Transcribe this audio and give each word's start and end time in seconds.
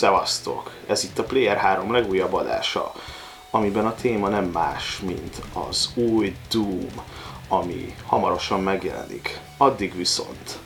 Szevasztok! 0.00 0.70
Ez 0.86 1.04
itt 1.04 1.18
a 1.18 1.22
Player 1.22 1.56
3 1.56 1.92
legújabb 1.92 2.34
adása, 2.34 2.92
amiben 3.50 3.86
a 3.86 3.94
téma 3.94 4.28
nem 4.28 4.44
más, 4.44 5.00
mint 5.06 5.36
az 5.52 5.90
új 5.94 6.36
Doom, 6.50 6.88
ami 7.48 7.94
hamarosan 8.06 8.60
megjelenik. 8.60 9.40
Addig 9.56 9.96
viszont, 9.96 10.58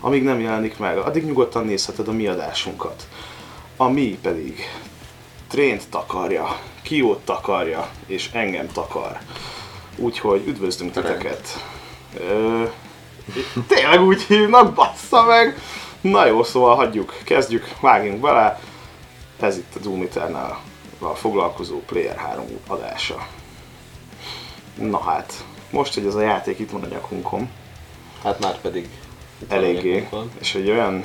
amíg 0.00 0.22
nem 0.22 0.40
jelenik 0.40 0.78
meg, 0.78 0.98
addig 0.98 1.24
nyugodtan 1.24 1.64
nézheted 1.64 2.08
a 2.08 2.12
mi 2.12 2.26
adásunkat. 2.26 3.08
A 3.76 3.88
mi 3.88 4.18
pedig 4.22 4.60
Trént 5.48 5.88
takarja, 5.90 6.58
Kiót 6.82 7.24
takarja, 7.24 7.88
és 8.06 8.30
engem 8.32 8.72
takar. 8.72 9.18
Úgyhogy 9.96 10.46
üdvözlünk 10.46 10.92
titeket. 10.92 11.64
Ö, 12.18 12.64
tényleg 13.66 14.02
úgy 14.02 14.22
hívnak, 14.22 14.74
bassza 14.74 15.22
meg! 15.22 15.58
Na 16.00 16.26
jó, 16.26 16.42
szóval 16.42 16.74
hagyjuk, 16.74 17.14
kezdjük, 17.24 17.68
vágjunk 17.80 18.20
bele. 18.20 18.60
Ez 19.40 19.56
itt 19.56 19.74
a 19.74 19.78
Doom 19.78 20.02
Eternal 20.02 20.60
a 20.98 21.14
foglalkozó 21.14 21.80
Player 21.80 22.16
3 22.16 22.44
adása. 22.66 23.26
Na 24.74 24.98
hát, 24.98 25.44
most, 25.70 25.94
hogy 25.94 26.06
ez 26.06 26.14
a 26.14 26.20
játék 26.20 26.58
itt 26.58 26.70
van 26.70 26.82
a 26.82 26.86
nyakunkon, 26.86 27.50
Hát 28.22 28.40
már 28.40 28.60
pedig 28.60 28.88
a 29.48 29.54
eléggé, 29.54 30.08
és 30.40 30.54
egy 30.54 30.70
olyan 30.70 31.04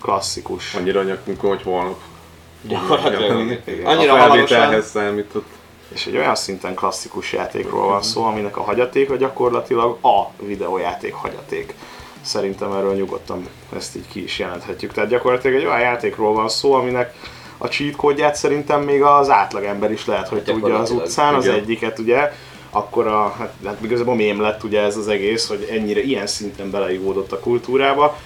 klasszikus, 0.00 0.74
Annyira 0.74 1.02
nyakunkon, 1.02 1.50
hogy 1.50 1.62
holnap. 1.62 2.00
Gyakorlatilag 2.62 3.60
Igen. 3.64 3.86
annyira 3.86 4.12
a 4.12 4.18
felvételhez 4.18 4.90
számított. 4.90 5.46
és 5.88 6.06
egy 6.06 6.16
olyan 6.16 6.34
szinten 6.34 6.74
klasszikus 6.74 7.32
játékról 7.32 7.86
van 7.86 8.02
szó, 8.02 8.24
aminek 8.24 8.56
a 8.56 8.62
hagyatéka 8.62 9.16
gyakorlatilag 9.16 10.04
a 10.04 10.30
videójáték 10.44 11.14
hagyaték. 11.14 11.74
Szerintem 12.20 12.72
erről 12.72 12.94
nyugodtan 12.94 13.48
ezt 13.76 13.96
így 13.96 14.08
ki 14.08 14.22
is 14.22 14.38
jelenthetjük. 14.38 14.92
Tehát 14.92 15.10
gyakorlatilag 15.10 15.56
egy 15.56 15.66
olyan 15.66 15.80
játékról 15.80 16.32
van 16.34 16.48
szó, 16.48 16.72
aminek 16.72 17.14
a 17.62 17.66
cheat 17.66 17.96
kódját 17.96 18.34
szerintem 18.34 18.82
még 18.82 19.02
az 19.02 19.30
átlagember 19.30 19.92
is 19.92 20.06
lehet, 20.06 20.28
hogy 20.28 20.42
tudja 20.42 20.78
az 20.78 20.90
utcán, 20.90 21.34
az 21.34 21.44
igen. 21.44 21.56
egyiket 21.56 21.98
ugye, 21.98 22.32
akkor 22.70 23.06
a, 23.06 23.34
hát, 23.38 23.52
hát 23.64 23.76
igazából 23.80 24.14
mém 24.14 24.40
lett 24.40 24.62
ugye 24.64 24.80
ez 24.80 24.96
az 24.96 25.08
egész, 25.08 25.48
hogy 25.48 25.68
ennyire 25.70 26.02
ilyen 26.02 26.26
szinten 26.26 26.70
beleívódott 26.70 27.32
a 27.32 27.40
kultúrába. 27.40 28.16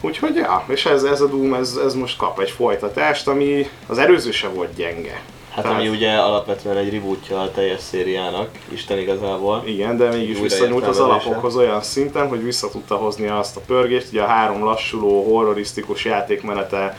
Úgyhogy 0.00 0.34
ja, 0.34 0.64
és 0.68 0.86
ez, 0.86 1.02
ez 1.02 1.20
a 1.20 1.26
Doom, 1.26 1.54
ez, 1.54 1.78
ez 1.84 1.94
most 1.94 2.16
kap 2.16 2.40
egy 2.40 2.50
folytatást, 2.50 3.28
ami 3.28 3.68
az 3.86 3.98
előző 3.98 4.30
se 4.30 4.48
volt 4.48 4.74
gyenge. 4.74 5.22
hát 5.50 5.64
Tehát- 5.64 5.78
ami 5.78 5.88
ugye 5.88 6.12
alapvetően 6.12 6.76
egy 6.76 6.92
rebootja 6.92 7.40
a 7.40 7.50
teljes 7.50 7.80
szériának, 7.80 8.48
Isten 8.68 8.98
igazából. 8.98 9.62
Igen, 9.66 9.96
de 9.96 10.08
mégis 10.08 10.40
visszanyúlt 10.40 10.86
az 10.86 10.98
alapokhoz 10.98 11.56
olyan 11.56 11.82
szinten, 11.82 12.28
hogy 12.28 12.42
vissza 12.42 12.70
tudta 12.70 12.94
hozni 12.94 13.28
azt 13.28 13.56
a 13.56 13.60
pörgést, 13.66 14.06
ugye 14.10 14.22
a 14.22 14.26
három 14.26 14.64
lassuló, 14.64 15.22
horrorisztikus 15.22 16.04
játékmenete 16.04 16.96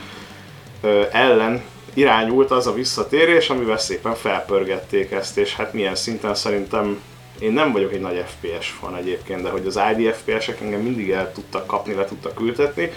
ellen 1.12 1.62
irányult 1.94 2.50
az 2.50 2.66
a 2.66 2.74
visszatérés, 2.74 3.50
amivel 3.50 3.78
szépen 3.78 4.14
felpörgették 4.14 5.10
ezt, 5.10 5.36
és 5.36 5.54
hát 5.54 5.72
milyen 5.72 5.94
szinten 5.94 6.34
szerintem 6.34 7.00
én 7.38 7.52
nem 7.52 7.72
vagyok 7.72 7.92
egy 7.92 8.00
nagy 8.00 8.24
FPS 8.26 8.68
fan 8.68 8.96
egyébként, 8.96 9.42
de 9.42 9.50
hogy 9.50 9.66
az 9.66 9.80
ID 9.96 10.14
FPS-ek 10.14 10.60
engem 10.60 10.80
mindig 10.80 11.10
el 11.10 11.32
tudtak 11.32 11.66
kapni, 11.66 11.94
le 11.94 12.04
tudtak 12.04 12.40
ültetni, 12.40 12.92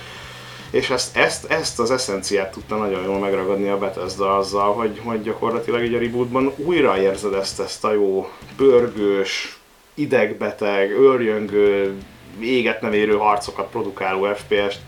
és 0.69 0.89
ezt, 0.89 1.17
ezt, 1.17 1.45
ezt 1.45 1.80
az 1.80 1.92
eszenciát 1.92 2.52
tudta 2.52 2.75
nagyon 2.75 3.03
jól 3.03 3.19
megragadni 3.19 3.69
a 3.69 3.77
Bethesda 3.77 4.38
azzal, 4.38 4.73
hogy, 4.73 5.02
hogy 5.03 5.22
gyakorlatilag 5.22 5.83
így 5.83 5.94
a 5.94 5.99
rebootban 5.99 6.53
újra 6.55 7.02
érzed 7.02 7.33
ezt, 7.33 7.59
ezt 7.59 7.83
a 7.83 7.94
jó 7.94 8.30
pörgős, 8.58 9.58
idegbeteg, 9.94 10.92
őrjöngő, 10.92 11.95
éget 12.39 12.81
nem 12.81 12.94
érő 12.94 13.14
harcokat 13.14 13.70
produkáló 13.70 14.33
FPS-t. 14.33 14.80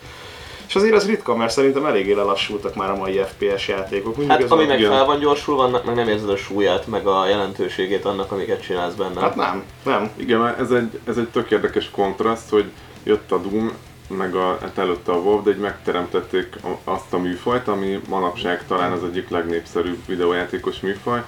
És 0.68 0.76
azért 0.76 0.94
az 0.94 1.06
ritka, 1.06 1.36
mert 1.36 1.52
szerintem 1.52 1.86
eléggé 1.86 2.14
lelassultak 2.14 2.76
már 2.76 2.90
a 2.90 2.96
mai 2.96 3.22
FPS 3.28 3.68
játékok. 3.68 4.18
Mindig 4.18 4.36
Hát 4.36 4.44
ez 4.44 4.52
ami 4.52 4.66
meg 4.66 4.80
igen. 4.80 4.92
fel 4.92 5.06
van 5.06 5.20
gyorsulva, 5.20 5.64
annak 5.64 5.86
meg 5.86 5.96
nem 5.96 6.08
érzed 6.08 6.30
a 6.30 6.38
súlyát, 6.38 6.88
meg 6.88 7.08
a 7.08 7.28
jelentőségét 7.28 8.06
annak, 8.06 8.32
amiket 8.32 8.62
csinálsz 8.62 8.94
benne. 8.94 9.22
Hát 9.22 9.36
nem, 9.36 9.64
nem. 9.84 10.12
Igen, 10.16 10.40
mert 10.40 10.60
ez 10.60 10.72
egy, 10.72 11.00
ez 11.06 11.18
egy 11.18 11.28
tök 11.28 11.52
érdekes 11.52 11.90
kontraszt, 11.92 12.50
hogy 12.50 12.72
jött 13.04 13.32
a 13.32 13.38
Doom, 13.38 13.72
meg 14.08 14.36
a, 14.36 14.58
hát 14.62 14.78
előtte 14.78 15.12
a 15.12 15.16
WoW, 15.16 15.44
de 15.44 15.50
így 15.50 15.58
megteremtették 15.58 16.56
azt 16.84 17.14
a 17.14 17.18
műfajt, 17.18 17.68
ami 17.68 18.00
manapság 18.10 18.66
talán 18.68 18.92
az 18.92 19.04
egyik 19.04 19.30
legnépszerűbb 19.30 20.00
videójátékos 20.06 20.80
műfaj, 20.80 21.24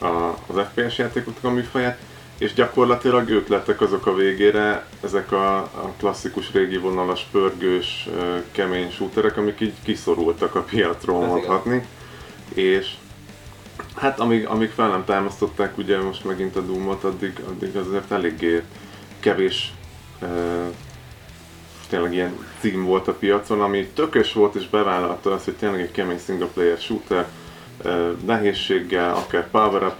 a, 0.00 0.06
az 0.46 0.66
FPS 0.72 0.98
játékoknak 0.98 1.52
a 1.52 1.54
műfaját, 1.54 1.98
és 2.38 2.54
gyakorlatilag 2.54 3.28
ők 3.28 3.48
lettek 3.48 3.80
azok 3.80 4.06
a 4.06 4.14
végére, 4.14 4.86
ezek 5.02 5.32
a, 5.32 5.56
a 5.56 5.92
klasszikus 5.98 6.52
régi 6.52 6.76
vonalas, 6.76 7.26
pörgős, 7.30 8.08
kemény 8.52 8.90
shooterek, 8.90 9.36
amik 9.36 9.60
így 9.60 9.74
kiszorultak 9.82 10.54
a 10.54 10.62
piacról 10.62 11.22
Ez 11.22 11.28
igen. 11.28 11.36
mondhatni. 11.36 11.86
És 12.54 12.94
Hát 13.96 14.20
amíg, 14.20 14.46
amíg 14.46 14.70
fel 14.70 14.88
nem 14.88 15.04
támasztották 15.04 15.78
ugye 15.78 16.02
most 16.02 16.24
megint 16.24 16.56
a 16.56 16.60
Doom-ot, 16.60 17.04
addig, 17.04 17.40
addig 17.48 17.76
azért 17.76 18.10
eléggé 18.10 18.62
kevés 19.20 19.72
uh, 20.20 20.28
tényleg 21.88 22.12
ilyen 22.12 22.46
cím 22.60 22.84
volt 22.84 23.08
a 23.08 23.12
piacon, 23.12 23.60
ami 23.60 23.86
tökös 23.86 24.32
volt 24.32 24.54
és 24.54 24.68
bevállalta 24.68 25.32
azt, 25.32 25.44
hogy 25.44 25.54
tényleg 25.54 25.80
egy 25.80 25.90
kemény 25.90 26.18
single 26.18 26.46
player 26.46 26.78
shooter, 26.78 27.28
nehézséggel, 28.24 29.14
akár 29.14 29.50
power 29.50 29.94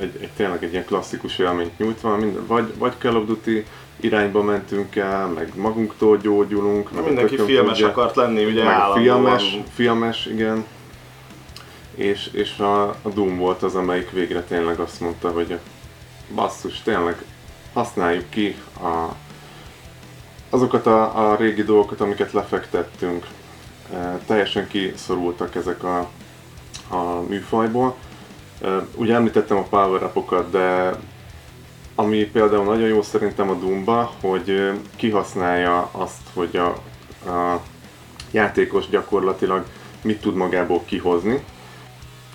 egy, 0.00 0.12
egy, 0.20 0.30
tényleg 0.36 0.64
egy 0.64 0.72
ilyen 0.72 0.84
klasszikus 0.84 1.38
élményt 1.38 1.78
nyújtva, 1.78 2.16
minden, 2.16 2.46
vagy, 2.46 2.72
vagy 2.78 2.92
Call 2.98 3.14
of 3.14 3.26
Duty 3.26 3.64
irányba 4.00 4.42
mentünk 4.42 4.96
el, 4.96 5.26
meg 5.26 5.52
magunktól 5.56 6.16
gyógyulunk. 6.16 6.92
meg 6.92 7.04
Mindenki 7.04 7.36
filmes 7.36 7.72
tudja. 7.72 7.88
akart 7.88 8.16
lenni, 8.16 8.44
ugye 8.44 8.64
Meg 8.64 8.80
filmes, 8.94 9.58
filmes, 9.74 10.26
igen. 10.26 10.64
És, 11.94 12.30
és 12.32 12.58
a, 12.58 12.88
a 12.88 13.08
Doom 13.14 13.38
volt 13.38 13.62
az, 13.62 13.74
amelyik 13.74 14.10
végre 14.10 14.42
tényleg 14.42 14.78
azt 14.78 15.00
mondta, 15.00 15.30
hogy 15.30 15.58
basszus, 16.34 16.82
tényleg 16.82 17.24
használjuk 17.72 18.30
ki 18.30 18.56
a, 18.82 19.14
azokat 20.50 20.86
a, 20.86 21.30
a 21.30 21.36
régi 21.36 21.62
dolgokat, 21.62 22.00
amiket 22.00 22.32
lefektettünk. 22.32 23.26
E, 23.92 24.18
teljesen 24.26 24.68
kiszorultak 24.68 25.54
ezek 25.54 25.84
a, 25.84 26.10
a 26.90 27.20
műfajból. 27.28 27.94
Ugye 28.94 29.14
említettem 29.14 29.56
a 29.56 29.62
power 29.62 30.10
de 30.50 30.92
ami 31.94 32.24
például 32.24 32.64
nagyon 32.64 32.88
jó 32.88 33.02
szerintem 33.02 33.50
a 33.50 33.54
Doomba, 33.54 34.12
hogy 34.20 34.70
kihasználja 34.96 35.88
azt, 35.92 36.20
hogy 36.34 36.56
a, 36.56 36.66
a 37.30 37.60
játékos 38.30 38.88
gyakorlatilag 38.88 39.64
mit 40.02 40.20
tud 40.20 40.34
magából 40.34 40.82
kihozni. 40.84 41.44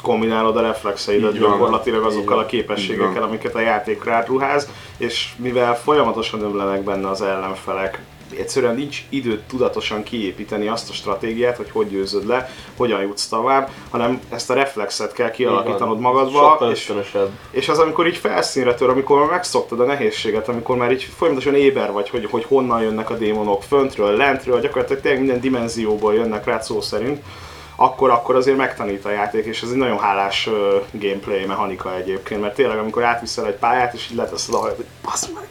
kombinálod 0.02 0.58
a 0.58 0.62
reflexeidet 0.62 1.34
Így 1.34 1.40
van. 1.40 1.50
gyakorlatilag 1.52 2.06
azokkal 2.06 2.40
a 2.40 2.46
képességekkel, 2.46 3.24
amiket 3.24 3.56
a 3.56 3.60
játék 3.60 4.04
rád 4.04 4.28
ruház, 4.28 4.70
és 4.98 5.34
mivel 5.38 5.78
folyamatosan 5.78 6.42
ömlenek 6.42 6.84
benne 6.84 7.10
az 7.10 7.22
ellenfelek, 7.22 8.02
egyszerűen 8.38 8.76
nincs 8.76 9.04
időt 9.10 9.42
tudatosan 9.42 10.04
kiépíteni 10.04 10.68
azt 10.68 10.90
a 10.90 10.94
stratégiát, 10.94 11.58
hogy 11.58 11.70
hogy 11.72 11.90
győzöd 11.90 12.28
le, 12.28 12.50
hogyan 12.78 13.02
jutsz 13.02 13.28
tovább, 13.28 13.70
hanem 13.90 14.22
ezt 14.30 14.50
a 14.50 14.54
reflexet 14.54 15.14
kell 15.14 15.32
kialakítanod 15.32 16.00
magadba, 16.00 16.40
Sokkal 16.40 16.72
és, 16.72 16.94
és 17.52 17.70
az, 17.70 17.80
amikor 17.80 18.08
így 18.08 18.18
felszínre 18.18 18.74
tör, 18.74 18.90
amikor 18.90 19.20
már 19.20 19.30
megszoktad 19.30 19.80
a 19.80 19.86
nehézséget, 19.86 20.48
amikor 20.48 20.78
már 20.78 20.92
így 20.92 21.04
folyamatosan 21.18 21.56
éber 21.56 21.92
vagy, 21.92 22.10
hogy, 22.10 22.28
hogy 22.32 22.46
honnan 22.48 22.82
jönnek 22.82 23.10
a 23.10 23.18
démonok, 23.18 23.64
föntről, 23.64 24.16
lentről, 24.16 24.62
gyakorlatilag 24.62 25.02
tényleg 25.02 25.22
minden 25.22 25.42
dimenzióból 25.42 26.14
jönnek 26.14 26.46
rá 26.46 26.60
szó 26.60 26.82
szerint, 26.82 27.24
akkor, 27.76 28.10
akkor 28.10 28.36
azért 28.36 28.58
megtanít 28.58 29.06
a 29.06 29.10
játék, 29.10 29.46
és 29.46 29.62
ez 29.62 29.70
egy 29.70 29.76
nagyon 29.76 30.00
hálás 30.00 30.50
gameplay 30.92 31.46
mechanika 31.46 31.96
egyébként, 31.96 32.42
mert 32.42 32.56
tényleg 32.56 32.78
amikor 32.78 33.04
átviszel 33.04 33.46
egy 33.46 33.56
pályát, 33.56 33.94
és 33.94 34.08
így 34.12 34.18
leteszed 34.18 34.54
a 34.54 34.58
hajat, 34.58 34.76
hogy 34.76 34.86
meg! 35.34 35.48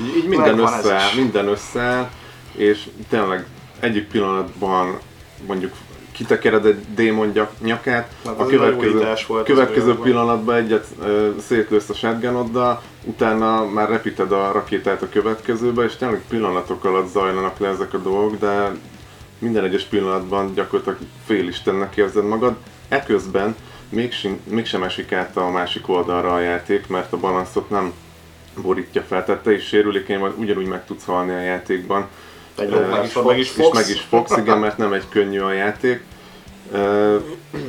Így, 0.00 0.16
így 0.16 0.28
minden 0.28 0.60
is. 0.60 1.14
minden 1.16 1.48
összeáll, 1.48 2.10
és 2.52 2.88
tényleg 3.08 3.46
egyik 3.80 4.08
pillanatban 4.08 4.98
mondjuk 5.46 5.72
kitekered 6.12 6.66
egy 6.66 6.84
démon 6.94 7.32
nyakát, 7.60 8.12
Hát 8.24 8.40
a 8.40 8.46
következő, 8.46 9.06
volt 9.26 9.44
következő 9.44 9.94
pillanatban 9.94 10.54
egyet 10.54 10.86
ö, 11.02 11.30
szétlősz 11.46 11.88
a 11.88 11.94
shotgunoddal, 11.94 12.82
utána 13.04 13.64
már 13.64 13.88
repíted 13.88 14.32
a 14.32 14.52
rakétát 14.52 15.02
a 15.02 15.08
következőbe, 15.08 15.84
és 15.84 15.96
tényleg 15.96 16.22
pillanatok 16.28 16.84
alatt 16.84 17.08
zajlanak 17.08 17.58
le 17.58 17.68
ezek 17.68 17.94
a 17.94 17.98
dolgok, 17.98 18.38
de 18.38 18.72
minden 19.38 19.64
egyes 19.64 19.84
pillanatban 19.84 20.54
gyakorlatilag 20.54 20.98
félistennek 21.26 21.96
érzed 21.96 22.24
magad. 22.24 22.56
Eközben 22.88 23.56
mégsem, 23.88 24.40
mégsem 24.44 24.82
esik 24.82 25.12
át 25.12 25.36
a 25.36 25.50
másik 25.50 25.88
oldalra 25.88 26.34
a 26.34 26.40
játék, 26.40 26.86
mert 26.86 27.12
a 27.12 27.16
balanszot 27.16 27.70
nem 27.70 27.92
borítja 28.62 29.02
fel, 29.02 29.24
tehát 29.24 29.42
te 29.42 29.52
is 29.52 29.66
sérülékeny 29.66 30.18
vagy, 30.18 30.34
ugyanúgy 30.36 30.66
meg 30.66 30.84
tudsz 30.84 31.04
halni 31.04 31.32
a 31.32 31.40
játékban. 31.40 32.08
Egy 32.58 32.70
lopásra 32.70 33.22
meg 33.22 33.38
is 33.38 33.46
és 33.46 33.52
fogsz. 33.52 33.78
meg 33.78 33.88
is 33.88 34.00
fogsz, 34.00 34.36
igen, 34.36 34.58
mert 34.58 34.76
nem 34.76 34.92
egy 34.92 35.08
könnyű 35.08 35.40
a 35.40 35.52
játék. 35.52 36.04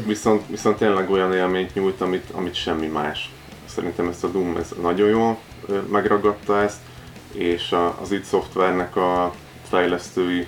Viszont, 0.05 0.43
viszont 0.47 0.77
tényleg 0.77 1.09
olyan 1.09 1.33
élményt 1.33 1.73
nyújt, 1.73 2.01
amit, 2.01 2.29
amit 2.31 2.55
semmi 2.55 2.87
más. 2.87 3.29
Szerintem 3.65 4.07
ezt 4.07 4.23
a 4.23 4.27
Doom 4.27 4.57
ez 4.57 4.73
nagyon 4.81 5.09
jól 5.09 5.37
megragadta 5.91 6.61
ezt, 6.61 6.79
és 7.33 7.71
a, 7.71 7.97
az 8.01 8.11
id 8.11 8.25
Software-nek 8.25 8.95
a 8.95 9.33
fejlesztői 9.69 10.47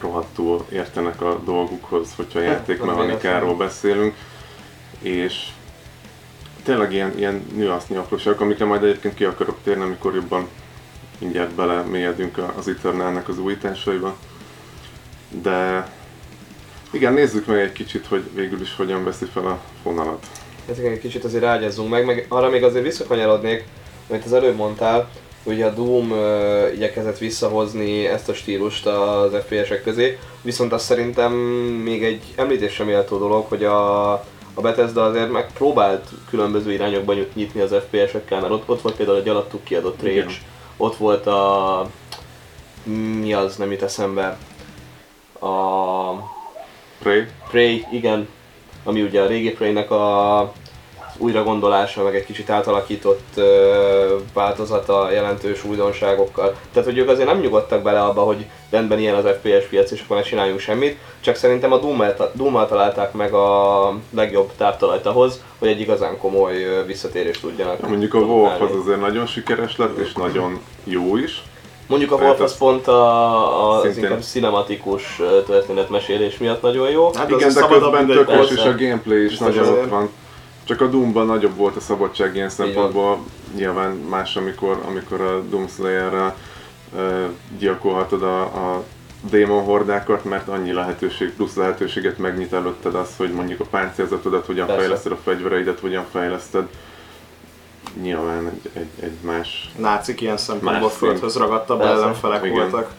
rohadtul 0.00 0.66
értenek 0.72 1.20
a 1.20 1.40
dolgukhoz, 1.44 2.08
hogyha 2.16 2.38
az 2.38 2.44
játékmechanikáról 2.44 3.56
beszélünk, 3.56 4.14
és 4.98 5.48
tényleg 6.62 6.92
ilyen, 6.92 7.18
ilyen 7.18 7.46
nüansznyi 7.54 7.96
apróságok, 7.96 8.40
amikre 8.40 8.64
majd 8.64 8.82
egyébként 8.82 9.14
ki 9.14 9.24
akarok 9.24 9.58
térni, 9.64 9.82
amikor 9.82 10.14
jobban 10.14 10.48
mindjárt 11.22 11.50
bele 11.50 11.82
mélyedünk 11.82 12.38
az 12.58 12.68
Eternalnek 12.68 13.28
az 13.28 13.38
újításaiba. 13.38 14.16
De 15.42 15.88
igen, 16.90 17.12
nézzük 17.12 17.46
meg 17.46 17.58
egy 17.58 17.72
kicsit, 17.72 18.06
hogy 18.06 18.22
végül 18.34 18.60
is 18.60 18.76
hogyan 18.76 19.04
veszi 19.04 19.24
fel 19.24 19.46
a 19.46 19.60
fonalat. 19.82 20.26
Hát 20.66 20.78
igen, 20.78 20.92
egy 20.92 21.00
kicsit 21.00 21.24
azért 21.24 21.42
rágyazzunk 21.42 21.90
meg, 21.90 22.04
meg 22.04 22.26
arra 22.28 22.48
még 22.48 22.64
azért 22.64 22.84
visszakanyarodnék, 22.84 23.64
amit 24.08 24.24
az 24.24 24.32
előbb 24.32 24.56
mondtál, 24.56 25.10
hogy 25.44 25.62
a 25.62 25.70
Doom 25.70 26.10
uh, 26.10 26.74
igyekezett 26.74 27.18
visszahozni 27.18 28.06
ezt 28.06 28.28
a 28.28 28.34
stílust 28.34 28.86
az 28.86 29.32
FPS-ek 29.46 29.82
közé, 29.82 30.18
viszont 30.42 30.72
azt 30.72 30.84
szerintem 30.84 31.32
még 31.82 32.04
egy 32.04 32.22
említésre 32.36 32.84
méltó 32.84 33.18
dolog, 33.18 33.46
hogy 33.48 33.64
a, 33.64 34.12
a 34.54 34.60
Bethesda 34.60 35.04
azért 35.04 35.32
megpróbált 35.32 36.08
különböző 36.30 36.72
irányokba 36.72 37.14
nyitni 37.34 37.60
az 37.60 37.74
FPS-ekkel, 37.88 38.40
mert 38.40 38.52
ott, 38.52 38.68
ott 38.68 38.80
volt 38.80 38.96
például 38.96 39.18
egy 39.18 39.28
alattuk 39.28 39.64
kiadott 39.64 40.02
Rage, 40.02 40.12
Igen. 40.12 40.28
Ott 40.82 40.96
volt 40.96 41.26
a... 41.26 41.86
mi 43.20 43.32
az, 43.32 43.56
nem 43.56 43.70
jut 43.70 43.82
eszembe. 43.82 44.38
A... 45.38 46.10
Prey? 46.98 47.26
Prey, 47.48 47.86
igen, 47.92 48.28
ami 48.84 49.02
ugye 49.02 49.22
a 49.22 49.26
régi 49.26 49.50
Prey-nek 49.50 49.90
a 49.90 50.52
újra 51.22 51.42
gondolása, 51.42 52.02
meg 52.02 52.14
egy 52.14 52.24
kicsit 52.24 52.50
átalakított 52.50 53.40
változata 54.34 55.10
jelentős 55.10 55.64
újdonságokkal. 55.64 56.54
Tehát, 56.72 56.88
hogy 56.88 56.98
ők 56.98 57.08
azért 57.08 57.28
nem 57.28 57.40
nyugodtak 57.40 57.82
bele 57.82 58.02
abba, 58.02 58.22
hogy 58.22 58.46
rendben 58.70 58.98
ilyen 58.98 59.14
az 59.14 59.24
FPS 59.24 59.66
piac, 59.68 59.90
és 59.90 60.02
akkor 60.04 60.16
ne 60.16 60.22
csináljunk 60.22 60.60
semmit, 60.60 60.98
csak 61.20 61.34
szerintem 61.34 61.72
a 61.72 61.78
Doom-mal, 62.34 62.66
találták 62.66 63.12
meg 63.12 63.32
a 63.32 63.94
legjobb 64.10 64.50
táptalajt 64.56 65.06
ahhoz, 65.06 65.42
hogy 65.58 65.68
egy 65.68 65.80
igazán 65.80 66.18
komoly 66.18 66.84
visszatérést 66.86 67.40
tudjanak. 67.40 67.88
Mondjuk 67.88 68.14
a. 68.14 68.18
Wolf 68.18 68.60
az 68.60 68.76
azért 68.82 69.00
nagyon 69.00 69.26
sikeres 69.26 69.76
lett, 69.76 69.98
és 69.98 70.12
nagyon 70.12 70.60
jó 70.84 71.16
is. 71.16 71.42
Mondjuk 71.86 72.12
a 72.12 72.16
Wolf 72.16 72.40
az 72.40 72.58
pont 72.58 72.86
a, 72.86 73.70
a, 73.70 73.80
az 73.80 73.96
inkább 73.96 74.22
cinematikus 74.22 75.20
történetmesélés 75.46 76.38
miatt 76.38 76.62
nagyon 76.62 76.90
jó. 76.90 77.10
Hát 77.14 77.30
Igen, 77.30 77.52
de 77.54 77.66
közben 77.66 78.06
tökös, 78.06 78.36
persze. 78.36 78.54
és 78.54 78.64
a 78.64 78.74
gameplay 78.76 79.24
is 79.24 79.38
nagyon 79.38 79.68
ott 79.68 79.88
van. 79.88 80.10
Csak 80.64 80.80
a 80.80 80.86
Doomban 80.86 81.26
nagyobb 81.26 81.56
volt 81.56 81.76
a 81.76 81.80
szabadság 81.80 82.34
ilyen 82.34 82.48
szempontból, 82.48 83.24
nyilván 83.54 83.90
más, 83.90 84.36
amikor, 84.36 84.82
amikor 84.86 85.20
a 85.20 85.40
Doom 85.40 85.68
Slayer-rel 85.68 86.36
uh, 86.94 87.28
gyilkolhatod 87.58 88.22
a, 88.22 88.42
a 88.42 88.84
démon 89.30 89.64
hordákat, 89.64 90.24
mert 90.24 90.48
annyi 90.48 90.72
lehetőség, 90.72 91.32
plusz 91.32 91.54
lehetőséget 91.54 92.18
megnyit 92.18 92.52
előtted 92.52 92.94
az, 92.94 93.16
hogy 93.16 93.32
mondjuk 93.32 93.60
a 93.60 93.64
páncélzatodat 93.64 94.46
hogyan 94.46 94.66
Persze. 94.66 94.80
fejleszted, 94.82 95.12
a 95.12 95.18
fegyvereidet 95.24 95.80
hogyan 95.80 96.04
fejleszted. 96.10 96.68
Nyilván 98.02 98.46
egy, 98.46 98.70
egy, 98.72 99.04
egy 99.04 99.16
más 99.20 99.70
nácik 99.76 100.20
ilyen 100.20 100.36
szempontból 100.36 100.90
földhöz 100.90 101.36
ragadtabb 101.36 101.78
Persze. 101.78 101.94
ellenfelek 101.94 102.44
Igen. 102.44 102.56
voltak. 102.56 102.90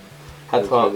Hát 0.54 0.68
ha 0.68 0.92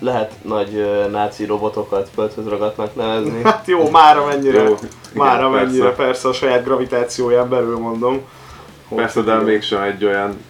lehet 0.00 0.32
nagy 0.42 0.86
náci 1.10 1.44
robotokat 1.44 2.10
földhöz 2.14 2.48
ragadnak 2.48 2.94
nevezni. 2.94 3.42
Hát 3.50 3.66
jó, 3.66 3.90
már 3.90 4.18
amennyire, 4.18 4.62
Jó, 4.62 4.76
már 5.12 5.34
igen, 5.34 5.46
amennyire 5.46 5.84
persze. 5.84 6.02
persze. 6.02 6.28
a 6.28 6.32
saját 6.32 6.64
gravitációján 6.64 7.48
belül 7.48 7.78
mondom. 7.78 8.20
Persze, 8.94 9.20
de 9.20 9.34
mégsem 9.34 9.82
egy 9.82 10.04
olyan 10.04 10.44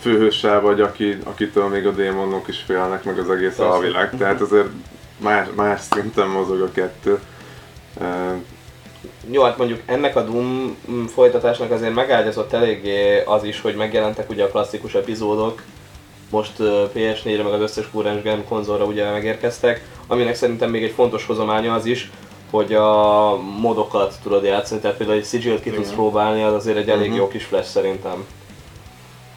főhőssel 0.00 0.60
vagy, 0.60 0.80
aki, 0.80 1.18
akitől 1.24 1.68
még 1.68 1.86
a 1.86 1.90
démonok 1.90 2.48
is 2.48 2.58
félnek, 2.66 3.04
meg 3.04 3.18
az 3.18 3.30
egész 3.30 3.56
Persze. 3.56 3.72
alvilág. 3.72 4.16
Tehát 4.18 4.40
azért 4.40 4.68
más, 5.16 5.46
más 5.54 5.80
szinten 5.90 6.28
mozog 6.28 6.60
a 6.60 6.70
kettő. 6.72 7.18
Jó, 9.30 9.42
hát 9.42 9.58
mondjuk 9.58 9.80
ennek 9.86 10.16
a 10.16 10.22
Doom 10.22 10.76
folytatásnak 11.14 11.70
azért 11.70 11.94
megágyazott 11.94 12.52
eléggé 12.52 13.22
az 13.24 13.44
is, 13.44 13.60
hogy 13.60 13.74
megjelentek 13.74 14.30
ugye 14.30 14.44
a 14.44 14.48
klasszikus 14.48 14.94
epizódok, 14.94 15.62
most 16.30 16.58
ö, 16.58 16.84
PS4-re 16.94 17.42
meg 17.42 17.52
az 17.52 17.60
összes 17.60 17.90
kurrens 17.90 18.22
gen 18.22 18.44
konzolra 18.48 18.84
ugye 18.84 19.10
megérkeztek, 19.10 19.84
aminek 20.06 20.34
szerintem 20.34 20.70
még 20.70 20.82
egy 20.82 20.92
fontos 20.92 21.26
hozománya 21.26 21.74
az 21.74 21.86
is, 21.86 22.10
hogy 22.50 22.74
a 22.74 23.36
modokat 23.60 24.14
tudod 24.22 24.44
játszani, 24.44 24.80
tehát 24.80 24.96
például 24.96 25.18
egy 25.18 25.24
sigil 25.26 25.60
ki 25.60 25.70
tudsz 25.70 25.90
próbálni, 25.92 26.42
az 26.42 26.52
azért 26.52 26.76
egy 26.76 26.88
elég 26.88 27.08
Mhm. 27.08 27.16
jó 27.18 27.28
kis 27.28 27.44
flash 27.44 27.68
szerintem. 27.68 28.24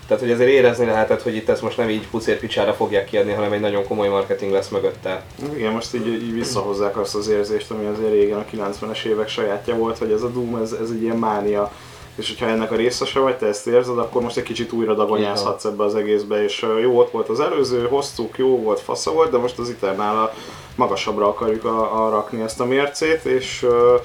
Tehát, 0.08 0.22
hogy 0.24 0.32
azért 0.32 0.50
érezni 0.50 0.86
lehetett, 0.86 1.22
hogy 1.22 1.36
itt 1.36 1.50
ezt 1.50 1.62
most 1.62 1.78
nem 1.78 1.90
így 1.90 2.08
pucérpicsára 2.08 2.74
fogják 2.74 3.06
kiadni, 3.06 3.32
hanem 3.32 3.52
egy 3.52 3.60
nagyon 3.60 3.88
komoly 3.88 4.08
marketing 4.08 4.52
lesz 4.52 4.70
mögötte. 4.70 5.24
Igen, 5.56 5.72
most 5.72 5.94
így, 5.96 6.08
így 6.08 6.34
visszahozzák 6.34 6.98
azt 6.98 7.16
az 7.16 7.28
érzést, 7.28 7.72
ami 7.72 7.86
azért 7.86 8.12
régen 8.12 8.38
a 8.40 8.46
90-es 8.56 9.04
évek 9.04 9.30
sajátja 9.30 9.76
volt, 9.76 9.98
hogy 9.98 10.12
ez 10.12 10.22
a 10.22 10.30
Doom, 10.30 10.56
ez, 10.56 10.72
ez 10.72 10.90
egy 10.90 11.02
ilyen 11.02 11.18
mánia. 11.18 11.72
És 12.18 12.28
hogyha 12.28 12.46
ennek 12.46 12.72
a 12.72 12.76
részese 12.76 13.20
vagy, 13.20 13.38
te 13.38 13.46
ezt 13.46 13.68
érzed, 13.68 13.98
akkor 13.98 14.22
most 14.22 14.38
egy 14.38 14.44
kicsit 14.44 14.72
újra 14.72 14.94
dagonyázhatsz 14.94 15.66
ebbe 15.66 15.84
az 15.84 15.96
egészbe, 15.96 16.44
és 16.44 16.66
jó 16.82 16.98
ott 16.98 17.12
volt 17.12 17.30
az 17.30 17.40
előző, 17.40 17.88
hoztuk, 17.88 18.38
jó 18.38 18.62
volt, 18.62 18.80
fasza 18.80 19.12
volt, 19.12 19.32
de 19.32 19.38
most 19.38 19.60
az 19.60 19.70
Eternal 19.70 20.34
magasabbra 20.76 21.28
akarjuk 21.28 21.66
a, 21.66 22.06
a 22.06 22.10
rakni 22.10 22.42
ezt 22.42 22.60
a 22.60 22.66
mércét, 22.66 23.26
és 23.26 23.64
ö, 23.64 23.96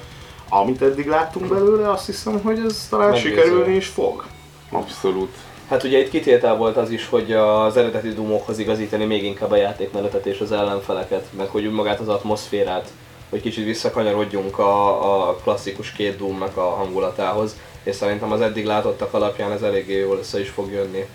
amit 0.49 0.81
eddig 0.81 1.07
láttunk 1.07 1.47
belőle, 1.47 1.89
azt 1.91 2.05
hiszem, 2.05 2.41
hogy 2.41 2.59
ez 2.67 2.87
talán 2.89 3.09
Meggyőző. 3.09 3.29
sikerülni 3.29 3.75
is 3.75 3.87
fog. 3.87 4.23
abszolút. 4.71 5.35
Hát 5.69 5.83
ugye 5.83 5.99
itt 5.99 6.09
kitétel 6.09 6.55
volt 6.55 6.77
az 6.77 6.89
is, 6.89 7.09
hogy 7.09 7.31
az 7.31 7.77
eredeti 7.77 8.13
Doomokhoz 8.13 8.59
igazítani 8.59 9.05
még 9.05 9.23
inkább 9.23 9.51
a 9.51 9.55
játékmenetet 9.55 10.25
és 10.25 10.39
az 10.39 10.51
ellenfeleket, 10.51 11.25
meg 11.37 11.47
hogy 11.47 11.71
magát 11.71 11.99
az 11.99 12.07
atmoszférát, 12.07 12.87
hogy 13.29 13.41
kicsit 13.41 13.65
visszakanyarodjunk 13.65 14.59
a, 14.59 15.27
a 15.27 15.35
klasszikus 15.35 15.91
két 15.91 16.17
Doomnak 16.17 16.57
a 16.57 16.69
hangulatához, 16.69 17.55
és 17.83 17.95
szerintem 17.95 18.31
az 18.31 18.41
eddig 18.41 18.65
látottak 18.65 19.13
alapján 19.13 19.51
ez 19.51 19.61
eléggé 19.61 19.99
jól 19.99 20.17
össze 20.17 20.39
is 20.39 20.49
fog 20.49 20.71
jönni. 20.71 21.05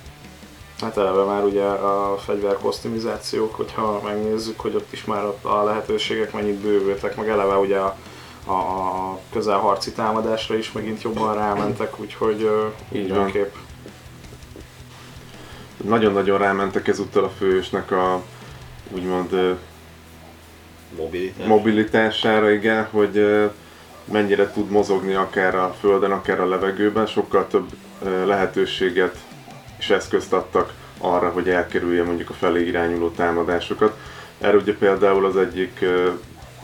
Hát 0.80 0.96
eleve 0.96 1.24
már 1.24 1.44
ugye 1.44 1.62
a 1.64 2.18
fegyver 2.18 2.56
kosztimizációk, 2.56 3.54
hogyha 3.54 4.00
megnézzük, 4.04 4.60
hogy 4.60 4.74
ott 4.74 4.92
is 4.92 5.04
már 5.04 5.24
ott 5.24 5.44
a 5.44 5.64
lehetőségek 5.64 6.32
mennyit 6.32 6.54
bővültek, 6.54 7.16
meg 7.16 7.28
eleve 7.28 7.56
ugye 7.56 7.78
a, 7.78 7.96
a, 8.44 8.52
a 8.52 9.18
közelharci 9.32 9.92
támadásra 9.92 10.56
is 10.56 10.72
megint 10.72 11.02
jobban 11.02 11.34
rámentek, 11.34 12.00
úgyhogy 12.00 12.50
Így 12.92 13.04
mindenképp. 13.04 13.54
Nagyon-nagyon 15.84 16.38
rámentek 16.38 16.88
ezúttal 16.88 17.24
a 17.24 17.28
főhősnek 17.38 17.90
a 17.90 18.22
úgymond 18.90 19.58
mobilitására, 21.46 22.50
igen, 22.50 22.88
hogy 22.90 23.12
mennyire 24.12 24.50
tud 24.50 24.70
mozogni 24.70 25.14
akár 25.14 25.54
a 25.54 25.74
földön, 25.80 26.10
akár 26.10 26.40
a 26.40 26.48
levegőben, 26.48 27.06
sokkal 27.06 27.46
több 27.46 27.66
lehetőséget 28.24 29.16
és 29.78 29.90
eszközt 29.90 30.32
adtak 30.32 30.72
arra, 30.98 31.28
hogy 31.28 31.48
elkerülje 31.48 32.04
mondjuk 32.04 32.30
a 32.30 32.34
felé 32.34 32.66
irányuló 32.66 33.08
támadásokat. 33.08 33.96
Erre 34.40 34.56
ugye 34.56 34.74
például 34.76 35.26
az 35.26 35.36
egyik 35.36 35.84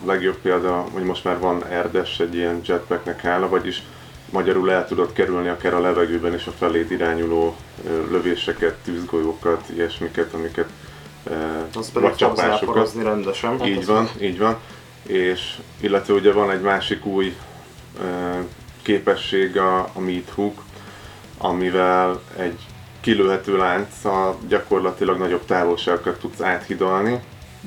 legjobb 0.05 0.37
példa, 0.43 0.87
hogy 0.93 1.03
most 1.03 1.25
már 1.25 1.39
van 1.39 1.65
Erdes 1.67 2.21
egy 2.21 2.35
ilyen 2.35 2.61
jetpacknek 2.67 3.21
hála, 3.21 3.49
vagyis 3.49 3.83
magyarul 4.31 4.73
el 4.73 4.87
tudod 4.87 5.13
kerülni 5.13 5.49
akár 5.49 5.75
a 5.75 5.81
levegőben 5.81 6.35
is 6.35 6.47
a 6.47 6.51
feléd 6.59 6.91
irányuló 6.91 7.57
lövéseket, 8.11 8.75
tűzgolyókat, 8.85 9.65
ilyesmiket, 9.75 10.33
amiket 10.35 10.69
ö, 11.25 11.35
Az 11.75 11.93
pedig 11.93 12.09
vagy 12.09 12.23
fog 12.23 12.37
csapásokat. 12.37 12.95
rendesen. 13.03 13.65
Így 13.65 13.87
van, 13.87 14.09
így 14.21 14.39
van. 14.39 14.57
És 15.07 15.59
illetve 15.81 16.15
ugye 16.15 16.33
van 16.33 16.51
egy 16.51 16.61
másik 16.61 17.05
új 17.05 17.37
képesség 18.83 19.57
a, 19.57 19.79
a 19.79 20.01
Meat 20.01 20.31
Hook, 20.35 20.63
amivel 21.39 22.21
egy 22.37 22.59
kilőhető 23.01 23.57
lánccal 23.57 24.39
gyakorlatilag 24.49 25.19
nagyobb 25.19 25.45
távolságokat 25.45 26.19
tudsz 26.19 26.41
áthidalni. 26.41 27.21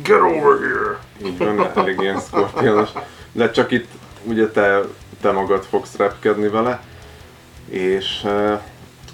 Get 0.03 0.21
over 0.21 0.59
here! 0.59 0.99
Így 1.29 1.37
van, 1.37 1.71
elég 1.75 1.99
ilyen 1.99 2.19
szkorpionos. 2.19 2.89
De 3.31 3.51
csak 3.51 3.71
itt 3.71 3.87
ugye 4.23 4.47
te, 4.47 4.81
te 5.21 5.31
magad 5.31 5.63
fogsz 5.63 5.95
repkedni 5.95 6.47
vele, 6.47 6.83
és 7.69 8.25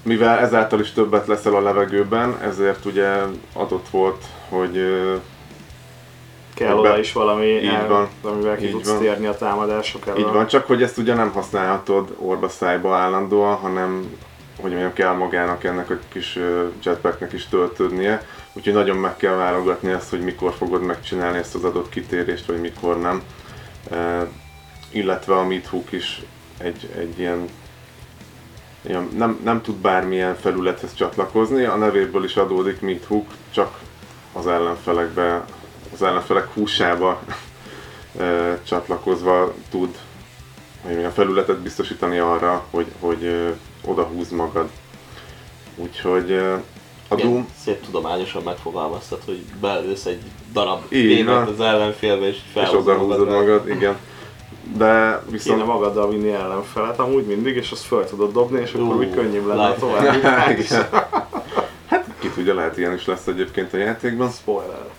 mivel 0.03 0.39
ezáltal 0.39 0.79
is 0.79 0.91
többet 0.91 1.27
leszel 1.27 1.55
a 1.55 1.61
levegőben, 1.61 2.37
ezért 2.41 2.85
ugye 2.85 3.11
adott 3.53 3.89
volt, 3.89 4.23
hogy 4.49 4.77
Kell 6.63 6.77
oda 6.77 6.99
is 6.99 7.13
valami, 7.13 7.45
Így 7.45 7.65
el, 7.65 7.87
van. 7.87 8.09
amivel 8.21 8.55
ki 8.57 8.65
Így 8.65 8.71
tudsz 8.71 8.89
van. 8.89 8.99
térni 8.99 9.25
a 9.25 9.35
támadások 9.35 10.07
elől. 10.07 10.19
Így 10.19 10.33
van, 10.33 10.47
csak 10.47 10.67
hogy 10.67 10.83
ezt 10.83 10.97
ugye 10.97 11.13
nem 11.13 11.31
használhatod 11.31 12.15
orba 12.19 12.49
szájba 12.49 12.95
állandóan, 12.95 13.55
hanem 13.55 14.17
hogy 14.61 14.71
mondjam, 14.71 14.93
kell 14.93 15.13
magának 15.13 15.63
ennek 15.63 15.89
a 15.89 15.99
kis 16.11 16.39
jetpacknek 16.83 17.33
is 17.33 17.47
töltődnie, 17.47 18.27
úgyhogy 18.53 18.73
nagyon 18.73 18.97
meg 18.97 19.17
kell 19.17 19.35
válogatni 19.35 19.91
ezt, 19.91 20.09
hogy 20.09 20.21
mikor 20.21 20.53
fogod 20.53 20.81
megcsinálni 20.83 21.37
ezt 21.37 21.55
az 21.55 21.63
adott 21.63 21.89
kitérést, 21.89 22.45
vagy 22.45 22.59
mikor 22.61 22.99
nem. 22.99 23.23
E, 23.91 24.27
illetve 24.91 25.35
a 25.35 25.43
Meat 25.43 25.65
Hook 25.65 25.91
is 25.91 26.21
egy, 26.57 26.89
egy 26.97 27.19
ilyen, 27.19 27.45
ilyen 28.81 29.09
nem, 29.17 29.39
nem 29.43 29.61
tud 29.61 29.75
bármilyen 29.75 30.35
felülethez 30.35 30.93
csatlakozni, 30.93 31.63
a 31.63 31.75
nevéből 31.75 32.23
is 32.23 32.35
adódik 32.35 32.81
Meat 32.81 33.05
Hook, 33.05 33.27
csak 33.51 33.79
az 34.33 34.47
ellenfelekbe 34.47 35.45
az 35.93 36.01
ellenfelek 36.01 36.53
húsába 36.53 37.21
csatlakozva 38.63 39.53
tud 39.69 39.97
hogy 40.83 40.91
mondjam, 40.91 41.11
felületet 41.11 41.59
biztosítani 41.59 42.17
arra, 42.17 42.65
hogy, 42.71 42.85
hogy 42.99 43.53
oda 43.85 44.03
húz 44.03 44.29
magad. 44.29 44.69
Úgyhogy 45.75 46.31
a 47.07 47.15
Milyen 47.15 47.31
Doom, 47.31 47.47
Szép 47.63 47.85
tudományosan 47.85 48.43
megfogalmaztad, 48.43 49.19
hogy 49.25 49.43
beülsz 49.61 50.05
egy 50.05 50.21
darab 50.53 50.81
van. 51.25 51.47
az 51.47 51.59
ellenfélbe 51.59 52.27
és 52.27 52.35
és 52.35 52.41
felhúzod 52.53 52.87
oda 52.87 52.97
húzod 52.97 53.09
magadra. 53.09 53.39
magad, 53.39 53.69
igen. 53.69 53.95
De 54.77 55.21
Kéne 55.25 55.31
viszont 55.31 55.65
magaddal 55.65 56.09
vinni 56.09 56.31
ellenfelet, 56.31 56.99
amúgy 56.99 57.25
mindig, 57.25 57.55
és 57.55 57.71
azt 57.71 57.83
föl 57.83 58.05
tudod 58.05 58.31
dobni, 58.31 58.61
és 58.61 58.73
akkor 58.73 58.95
Ú, 58.95 58.97
úgy 58.97 59.13
könnyebb 59.13 59.45
lenne 59.45 59.65
a 59.65 59.75
további. 59.75 60.19
Hát 61.87 62.05
ki 62.19 62.29
tudja, 62.29 62.53
lehet 62.53 62.77
ilyen 62.77 62.93
is 62.93 63.05
lesz 63.05 63.27
egyébként 63.27 63.73
a 63.73 63.77
játékban. 63.77 64.31
Spoiler. 64.31 64.89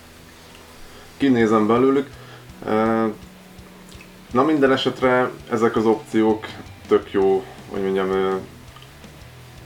Kinézem 1.16 1.66
belőlük. 1.66 2.09
Na 4.33 4.42
minden 4.42 4.73
esetre 4.73 5.30
ezek 5.50 5.76
az 5.76 5.87
opciók 5.87 6.47
tök 6.88 7.12
jó, 7.12 7.44
hogy 7.71 7.83
mondjam, 7.83 8.40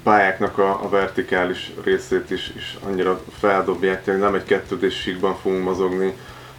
pályáknak 0.02 0.58
a, 0.58 0.84
a 0.84 0.88
vertikális 0.88 1.72
részét 1.84 2.30
is, 2.30 2.52
is 2.56 2.78
annyira 2.86 3.20
feldobják, 3.38 4.04
hogy 4.04 4.18
nem 4.18 4.34
egy 4.34 4.44
kettődés 4.44 4.94
síkban 4.94 5.36
fogunk 5.36 5.64
mozogni, 5.64 6.14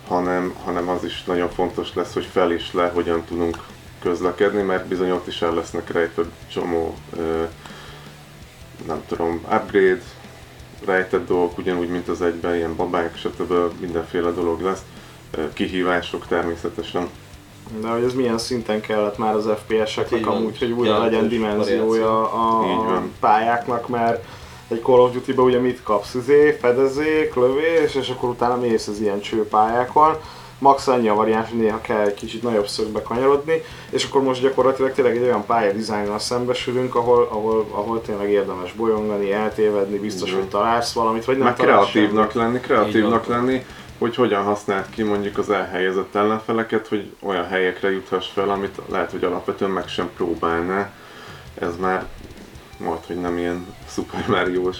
hanem, 0.07 0.53
hanem 0.63 0.89
az 0.89 1.03
is 1.03 1.23
nagyon 1.23 1.49
fontos 1.49 1.93
lesz, 1.93 2.13
hogy 2.13 2.25
fel 2.31 2.51
is 2.51 2.73
le 2.73 2.87
hogyan 2.87 3.23
tudunk 3.23 3.57
közlekedni, 4.01 4.61
mert 4.61 4.87
bizony 4.87 5.11
ott 5.11 5.27
is 5.27 5.41
el 5.41 5.53
lesznek 5.53 5.91
rejtve 5.91 6.23
csomó, 6.51 6.95
ö, 7.17 7.43
nem 8.87 9.03
tudom, 9.07 9.41
upgrade, 9.51 10.01
rejtett 10.85 11.27
dolgok, 11.27 11.57
ugyanúgy, 11.57 11.89
mint 11.89 12.07
az 12.07 12.21
egyben, 12.21 12.55
ilyen 12.55 12.75
babák, 12.75 13.17
stb. 13.17 13.53
mindenféle 13.79 14.31
dolog 14.31 14.61
lesz. 14.61 14.81
Kihívások 15.53 16.27
természetesen. 16.27 17.09
De 17.81 17.87
hogy 17.87 18.03
ez 18.03 18.13
milyen 18.13 18.37
szinten 18.37 18.81
kellett 18.81 19.17
már 19.17 19.35
az 19.35 19.49
FPS-eknek 19.65 20.27
amúgy, 20.27 20.59
hogy 20.59 20.71
újra 20.71 20.93
Jelentős 20.93 21.13
legyen 21.13 21.29
dimenziója 21.29 22.31
a 22.31 22.65
Így 22.65 22.85
van. 22.85 23.13
pályáknak, 23.19 23.87
mert 23.87 24.25
egy 24.67 24.81
Call 24.81 24.99
of 24.99 25.11
Duty-ben 25.11 25.45
ugye 25.45 25.59
mit 25.59 25.83
kapsz? 25.83 26.13
Izé, 26.13 26.57
fedezék, 26.61 27.33
lövés, 27.35 27.95
és 27.95 28.09
akkor 28.09 28.29
utána 28.29 28.55
mész 28.57 28.87
az 28.87 28.99
ilyen 29.01 29.19
csőpályákon. 29.19 30.17
Max 30.59 30.87
annyi 30.87 31.07
a 31.07 31.13
variáns, 31.13 31.49
hogy 31.49 31.59
néha 31.59 31.81
kell 31.81 32.05
egy 32.05 32.13
kicsit 32.13 32.43
nagyobb 32.43 32.67
szögbe 32.67 33.01
kanyarodni, 33.01 33.63
és 33.89 34.05
akkor 34.05 34.21
most 34.23 34.41
gyakorlatilag 34.41 34.91
tényleg 34.91 35.15
egy 35.15 35.23
olyan 35.23 35.45
pályadizájnnal 35.45 36.19
szembesülünk, 36.19 36.95
ahol, 36.95 37.27
ahol, 37.31 37.67
ahol 37.71 38.01
tényleg 38.01 38.29
érdemes 38.29 38.73
bolyongani, 38.73 39.31
eltévedni, 39.31 39.97
biztos, 39.97 40.27
Igen. 40.29 40.39
hogy 40.41 40.49
találsz 40.49 40.93
valamit, 40.93 41.25
vagy 41.25 41.37
nem 41.37 41.47
Meg 41.47 41.55
találsz 41.55 41.89
kreatívnak 41.89 42.31
semmit. 42.31 42.47
lenni, 42.47 42.59
kreatívnak 42.59 43.25
lenni, 43.25 43.65
hogy 43.97 44.15
hogyan 44.15 44.43
használd 44.43 44.89
ki 44.89 45.03
mondjuk 45.03 45.37
az 45.37 45.49
elhelyezett 45.49 46.15
ellenfeleket, 46.15 46.87
hogy 46.87 47.11
olyan 47.19 47.47
helyekre 47.47 47.91
juthass 47.91 48.27
fel, 48.27 48.49
amit 48.49 48.81
lehet, 48.89 49.11
hogy 49.11 49.23
alapvetően 49.23 49.71
meg 49.71 49.87
sem 49.87 50.09
próbálná. 50.15 50.91
Ez 51.59 51.77
már 51.79 52.05
majd, 52.77 52.99
hogy 53.07 53.21
nem 53.21 53.37
ilyen 53.37 53.75
Super 53.89 54.25
Mario-s 54.27 54.77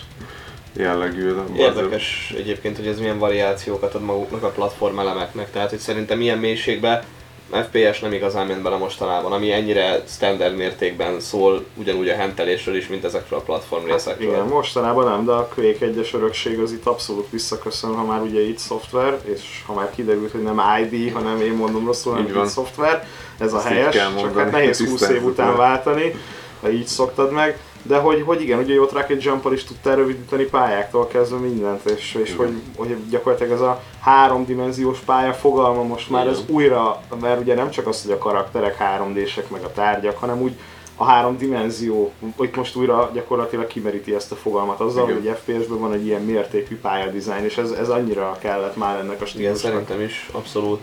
jellegű. 0.74 1.34
de 1.34 1.44
Érdekes 1.58 2.34
egyébként, 2.38 2.78
hogy 2.78 2.88
ez 2.88 3.00
milyen 3.00 3.20
variációkat 3.20 3.96
ad 3.96 4.02
maguknak 4.02 4.44
a 4.44 4.50
platform 4.50 5.00
elemeknek, 5.00 5.52
tehát 5.52 5.70
hogy 5.70 5.80
szerintem 5.80 6.22
ilyen 6.22 6.38
mélységben 6.38 7.04
FPS 7.52 8.00
nem 8.00 8.12
igazán 8.12 8.48
ment 8.48 8.62
bele 8.62 8.78
mostanában, 8.78 9.32
ami 9.32 9.52
ennyire 9.52 10.04
standard 10.08 10.56
mértékben 10.56 11.20
szól 11.20 11.66
ugyanúgy 11.76 12.10
a 12.10 12.16
hentelésről 12.16 12.76
is, 12.76 12.88
mint 12.88 13.04
ezekről 13.04 13.40
a 13.40 13.42
platform 13.42 13.86
részekről. 13.86 14.30
Igen, 14.30 14.46
mostanában 14.46 15.06
nem, 15.06 15.26
de 15.26 15.32
a 15.32 15.48
Quake 15.56 15.86
1-es 15.86 16.14
örökség 16.14 16.60
az 16.60 16.72
itt 16.72 16.86
abszolút 16.86 17.30
visszaköszön, 17.30 17.96
ha 17.96 18.04
már 18.04 18.22
ugye 18.22 18.48
itt 18.48 18.58
szoftver, 18.58 19.20
és 19.24 19.42
ha 19.66 19.74
már 19.74 19.90
kiderült, 19.96 20.32
hogy 20.32 20.44
nem 20.44 20.62
ID, 20.82 21.14
hanem 21.14 21.42
én 21.42 21.54
mondom 21.54 21.86
rosszul, 21.86 22.14
hanem 22.14 22.28
itt 22.28 22.46
szoftver, 22.46 23.08
ez 23.38 23.54
a 23.54 23.58
Ezt 23.58 23.66
így 23.66 23.72
helyes, 23.72 23.96
csak 23.96 24.38
hát 24.38 24.52
nehéz 24.52 24.90
20 24.90 25.10
év 25.10 25.24
után 25.24 25.58
váltani, 25.58 26.16
ha 26.62 26.70
így 26.70 26.88
szoktad 26.88 27.32
meg, 27.32 27.60
de 27.84 27.98
hogy, 27.98 28.22
hogy 28.26 28.42
igen, 28.42 28.60
ugye 28.60 28.82
ott 28.82 28.92
Rocket 28.92 29.24
Jumper 29.24 29.52
is 29.52 29.64
tudtál 29.64 29.96
rövidíteni 29.96 30.44
pályáktól 30.44 31.08
kezdve 31.08 31.38
mindent, 31.38 31.86
és, 31.86 32.18
és 32.24 32.34
Igen. 32.34 32.46
hogy, 32.46 32.62
hogy 32.78 32.98
gyakorlatilag 33.10 33.52
ez 33.52 33.62
a 33.62 33.84
háromdimenziós 34.02 35.00
pálya 35.00 35.34
fogalma 35.34 35.84
most 35.84 36.10
már 36.10 36.24
Igen. 36.24 36.34
ez 36.34 36.44
újra, 36.48 37.02
mert 37.22 37.42
ugye 37.42 37.56
nem 37.56 37.70
csak 37.70 37.88
az, 37.88 38.04
hogy 38.04 38.12
a 38.12 38.18
karakterek 38.18 38.78
3D-sek 38.80 39.48
meg 39.48 39.64
a 39.64 39.72
tárgyak, 39.72 40.18
hanem 40.18 40.42
úgy 40.42 40.54
a 40.96 41.04
három 41.06 41.38
dimenzió, 41.38 42.12
hogy 42.38 42.50
most 42.56 42.76
újra 42.76 43.10
gyakorlatilag 43.14 43.68
kimeríti 43.68 44.14
ezt 44.14 44.32
a 44.32 44.36
fogalmat 44.36 44.80
azzal, 44.80 45.10
Igen. 45.10 45.22
hogy 45.22 45.38
FPS-ben 45.38 45.80
van 45.80 45.94
egy 45.94 46.06
ilyen 46.06 46.22
mértékű 46.22 46.80
pályadizájn, 46.80 47.44
és 47.44 47.58
ez, 47.58 47.72
ez 47.72 47.90
annyira 47.90 48.38
kellett 48.42 48.76
már 48.76 49.00
ennek 49.00 49.12
a 49.12 49.14
Igen, 49.16 49.28
stílusnak. 49.28 49.58
szerintem 49.72 50.02
is, 50.02 50.30
abszolút. 50.32 50.82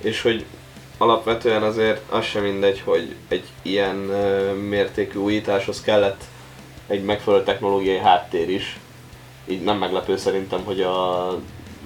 És 0.00 0.22
hogy 0.22 0.44
alapvetően 0.98 1.62
azért 1.62 2.00
az 2.10 2.24
sem 2.24 2.42
mindegy, 2.42 2.82
hogy 2.84 3.14
egy 3.28 3.44
ilyen 3.62 3.96
mértékű 4.68 5.18
újításhoz 5.18 5.80
kellett 5.80 6.20
egy 6.86 7.04
megfelelő 7.04 7.42
technológiai 7.42 7.98
háttér 7.98 8.50
is. 8.50 8.78
Így 9.46 9.62
nem 9.62 9.78
meglepő 9.78 10.16
szerintem, 10.16 10.64
hogy 10.64 10.80
a 10.80 11.28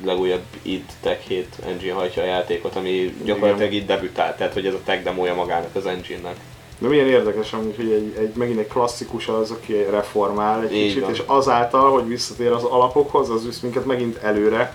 legújabb 0.05 0.45
id 0.63 0.85
Tech 1.01 1.21
7 1.29 1.47
engine 1.67 1.93
hajtja 1.93 2.23
a 2.23 2.27
játékot, 2.27 2.77
ami 2.77 3.15
gyakorlatilag 3.25 3.73
így 3.73 3.87
debütált, 3.87 4.37
tehát 4.37 4.53
hogy 4.53 4.67
ez 4.67 4.75
a 4.75 4.81
tech 4.85 5.03
demója 5.03 5.35
magának 5.35 5.75
az 5.75 5.87
engine-nek. 5.87 6.37
De 6.79 6.89
milyen 6.89 7.09
érdekes 7.09 7.53
amúgy, 7.53 7.77
hogy 7.77 7.91
egy, 7.91 8.15
egy, 8.19 8.33
megint 8.35 8.59
egy 8.59 8.67
klasszikus 8.67 9.29
az, 9.29 9.51
aki 9.51 9.73
reformál 9.91 10.63
egy 10.63 10.75
Így 10.75 10.87
kicsit, 10.87 11.03
van. 11.03 11.11
és 11.11 11.23
azáltal, 11.27 11.91
hogy 11.91 12.07
visszatér 12.07 12.51
az 12.51 12.65
alapokhoz, 12.65 13.31
az 13.31 13.47
visz 13.47 13.61
minket 13.61 13.85
megint 13.85 14.17
előre. 14.17 14.75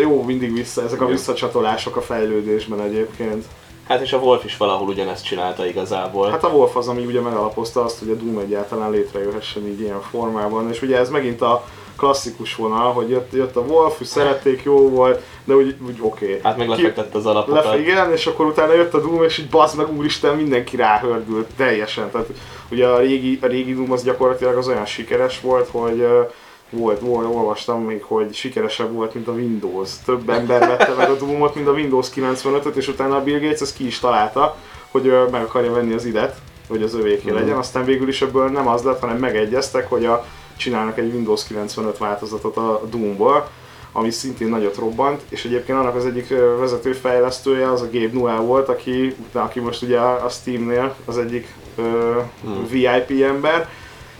Jó, 0.00 0.22
mindig 0.22 0.52
vissza, 0.52 0.82
ezek 0.82 1.00
a 1.00 1.04
Igen. 1.04 1.16
visszacsatolások 1.16 1.96
a 1.96 2.00
fejlődésben 2.00 2.80
egyébként. 2.80 3.44
Hát 3.90 4.00
és 4.00 4.12
a 4.12 4.18
Wolf 4.18 4.44
is 4.44 4.56
valahol 4.56 4.88
ugyanezt 4.88 5.24
csinálta 5.24 5.66
igazából. 5.66 6.30
Hát 6.30 6.44
a 6.44 6.48
Wolf 6.48 6.76
az, 6.76 6.88
ami 6.88 7.04
ugye 7.04 7.20
megalapozta 7.20 7.84
azt, 7.84 7.98
hogy 7.98 8.10
a 8.10 8.14
Doom 8.14 8.38
egyáltalán 8.38 8.90
létrejöhessen 8.90 9.66
így 9.66 9.80
ilyen 9.80 10.00
formában, 10.00 10.68
és 10.70 10.82
ugye 10.82 10.98
ez 10.98 11.10
megint 11.10 11.40
a 11.40 11.64
klasszikus 11.96 12.54
vonal, 12.54 12.92
hogy 12.92 13.10
jött, 13.10 13.32
jött 13.32 13.56
a 13.56 13.60
Wolf, 13.60 13.98
hogy 13.98 14.06
szerették, 14.06 14.62
jó 14.62 14.88
volt, 14.88 15.22
de 15.44 15.54
úgy, 15.54 15.76
úgy 15.86 15.98
oké. 16.00 16.24
Okay. 16.24 16.40
hát 16.42 16.56
meg 16.56 16.68
lefektette 16.68 17.18
az 17.18 17.26
alapokat. 17.26 17.64
Lefe, 17.64 17.80
igen, 17.80 18.12
és 18.12 18.26
akkor 18.26 18.46
utána 18.46 18.72
jött 18.72 18.94
a 18.94 19.00
Doom, 19.00 19.22
és 19.22 19.38
így 19.38 19.48
bazd 19.48 19.76
meg, 19.76 19.96
úristen, 19.96 20.36
mindenki 20.36 20.76
ráhördült 20.76 21.48
teljesen. 21.56 22.10
Tehát 22.10 22.28
ugye 22.70 22.86
a 22.86 22.98
régi, 22.98 23.38
a 23.42 23.46
régi 23.46 23.74
Doom 23.74 23.92
az 23.92 24.04
gyakorlatilag 24.04 24.56
az 24.56 24.68
olyan 24.68 24.86
sikeres 24.86 25.40
volt, 25.40 25.68
hogy 25.70 26.00
ö, 26.00 26.22
volt, 26.70 27.00
volt, 27.00 27.26
olvastam 27.26 27.84
még, 27.84 28.02
hogy 28.02 28.34
sikeresebb 28.34 28.92
volt, 28.92 29.14
mint 29.14 29.28
a 29.28 29.32
Windows. 29.32 29.90
Több 30.04 30.28
ember 30.28 30.60
vette 30.60 30.94
meg 30.96 31.10
a 31.10 31.16
Doomot, 31.16 31.54
mint 31.54 31.66
a 31.66 31.72
Windows 31.72 32.08
95-öt, 32.14 32.76
és 32.76 32.88
utána 32.88 33.16
a 33.16 33.22
Bill 33.22 33.38
Gates 33.40 33.60
ezt 33.60 33.76
ki 33.76 33.86
is 33.86 33.98
találta, 33.98 34.56
hogy 34.90 35.12
meg 35.30 35.42
akarja 35.42 35.72
venni 35.72 35.94
az 35.94 36.04
idet, 36.04 36.36
hogy 36.68 36.82
az 36.82 36.94
övéké 36.94 37.30
legyen. 37.30 37.56
Aztán 37.56 37.84
végül 37.84 38.08
is 38.08 38.22
ebből 38.22 38.48
nem 38.48 38.68
az 38.68 38.82
lett, 38.82 39.00
hanem 39.00 39.16
megegyeztek, 39.16 39.88
hogy 39.88 40.04
a, 40.04 40.26
csinálnak 40.56 40.98
egy 40.98 41.14
Windows 41.14 41.44
95 41.46 41.98
változatot 41.98 42.56
a 42.56 42.82
Doomból, 42.90 43.48
ami 43.92 44.10
szintén 44.10 44.48
nagyot 44.48 44.76
robbant, 44.76 45.20
és 45.28 45.44
egyébként 45.44 45.78
annak 45.78 45.94
az 45.94 46.06
egyik 46.06 46.28
vezető 46.58 46.92
fejlesztője 46.92 47.70
az 47.70 47.80
a 47.80 47.88
Gabe 47.92 48.10
Newell 48.12 48.36
volt, 48.36 48.68
aki, 48.68 49.16
aki 49.32 49.60
most 49.60 49.82
ugye 49.82 49.98
a 49.98 50.28
Steamnél 50.28 50.94
az 51.04 51.18
egyik 51.18 51.54
ö, 51.76 52.20
Hmm. 52.42 52.66
VIP 52.70 53.22
ember, 53.22 53.68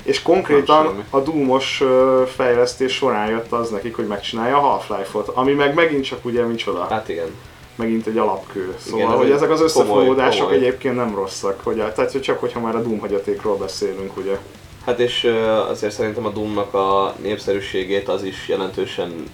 és 0.03 0.23
konkrétan 0.23 1.05
a 1.11 1.21
Doomos 1.21 1.81
ö, 1.81 2.23
fejlesztés 2.37 2.93
során 2.95 3.29
jött 3.31 3.53
az 3.53 3.71
nekik, 3.71 3.97
hogy 3.97 4.07
megcsinálja 4.07 4.57
a 4.57 4.61
Half-Life-ot, 4.61 5.29
ami 5.29 5.53
meg 5.53 5.75
megint 5.75 6.05
csak 6.05 6.25
ugye 6.25 6.43
micsoda, 6.45 6.87
Hát 6.91 7.09
igen. 7.09 7.35
megint 7.75 8.07
egy 8.07 8.19
alapkő. 8.19 8.75
Szóval, 8.79 8.99
Igen, 9.01 9.17
hogy 9.17 9.31
ezek 9.31 9.51
az 9.51 9.61
összefonódások 9.61 10.41
komoly. 10.47 10.57
egyébként 10.57 10.97
nem 10.97 11.15
rosszak, 11.15 11.61
hogy, 11.63 11.77
tehát 11.77 12.13
hogy 12.13 12.21
csak 12.21 12.39
hogyha 12.41 12.61
már 12.61 12.75
a 12.77 12.83
Doom 12.83 12.99
hagyatékról 12.99 13.57
beszélünk, 13.57 14.17
ugye. 14.17 14.39
Hát 14.87 14.99
és 14.99 15.33
azért 15.69 15.93
szerintem 15.93 16.27
a 16.27 16.31
Doomnak 16.31 16.75
a 16.75 17.15
népszerűségét 17.23 18.09
az 18.09 18.23
is 18.23 18.49
jelentősen 18.49 19.25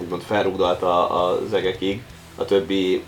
úgymond 0.00 0.22
felrugdalta 0.22 1.08
az 1.08 1.52
egekig 1.54 2.02
a 2.36 2.44
többi, 2.44 3.02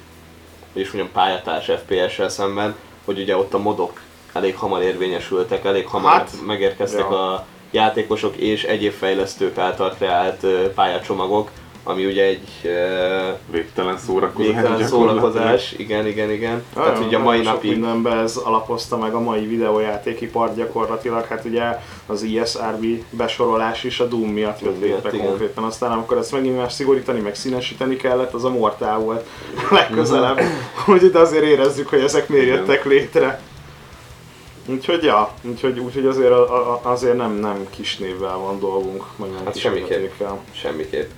és 0.73 0.91
mondjam 0.91 1.12
pályatárs 1.12 1.71
FPS-sel 1.85 2.29
szemben, 2.29 2.75
hogy 3.05 3.21
ugye 3.21 3.37
ott 3.37 3.55
a 3.55 3.59
modok 3.59 4.00
elég 4.35 4.57
hamar 4.57 4.83
érvényesültek, 4.83 5.64
elég 5.64 5.87
hamar 5.87 6.12
Hát, 6.12 6.31
megérkeztek 6.47 7.00
ja. 7.11 7.33
a 7.33 7.47
játékosok 7.71 8.37
és 8.37 8.64
egyéb 8.64 8.93
fejlesztők 8.93 9.59
által 9.59 9.91
kreált 9.91 10.47
pályacsomagok, 10.75 11.50
ami 11.87 12.07
ugye 12.07 12.25
egy 12.25 12.49
Végtelen 13.50 13.99
szórakozás. 13.99 14.53
végtelen 14.53 14.87
szórakozás, 14.87 15.73
igen, 15.73 16.07
igen, 16.07 16.31
igen. 16.31 16.62
Tehát 16.75 16.93
Nagyon- 16.93 17.07
ugye 17.07 17.17
a 17.17 17.23
mai 17.23 17.41
napig 17.41 17.71
mindenben 17.71 18.19
ez 18.19 18.37
alapozta 18.37 18.97
meg 18.97 19.14
a 19.14 19.21
mai 19.21 19.47
videójátékipart 19.47 20.57
gyakorlatilag, 20.57 21.25
hát 21.25 21.45
ugye 21.45 21.62
az 22.07 22.23
ISRB 22.23 22.85
besorolás 23.11 23.85
is 23.85 24.00
a 24.00 24.07
Doom 24.07 24.29
miatt 24.29 24.61
jött 24.61 24.81
létre 24.81 25.11
konkrétan, 25.11 25.64
aztán 25.64 25.93
amikor 25.93 26.17
ezt 26.17 26.33
megint 26.33 26.57
már 26.57 26.73
szigorítani, 26.73 27.21
meg 27.21 27.35
színesíteni 27.35 27.97
kellett, 27.97 28.35
az 28.35 28.45
a 28.45 28.50
Mortal 28.50 28.99
volt 28.99 29.26
legközelebb, 29.71 30.41
hogy 30.87 31.11
de 31.11 31.19
azért 31.19 31.45
érezzük, 31.45 31.88
hogy 31.88 32.00
ezek 32.00 32.29
miért 32.29 32.47
jöttek 32.47 32.85
létre. 32.85 33.41
Úgyhogy 34.66 35.02
ja, 35.02 35.35
úgyhogy, 35.42 35.78
úgyhogy 35.78 36.06
azért, 36.06 36.30
a, 36.30 36.73
a, 36.73 36.80
azért 36.83 37.16
nem, 37.16 37.33
nem 37.33 37.66
kis 37.71 37.97
névvel 37.97 38.37
van 38.37 38.59
dolgunk, 38.59 39.04
meg 39.16 39.30
nem 39.30 39.44
Hát 39.44 39.52
kis 39.52 39.62
semmiképp. 39.62 40.11
semmiképp. 40.52 41.11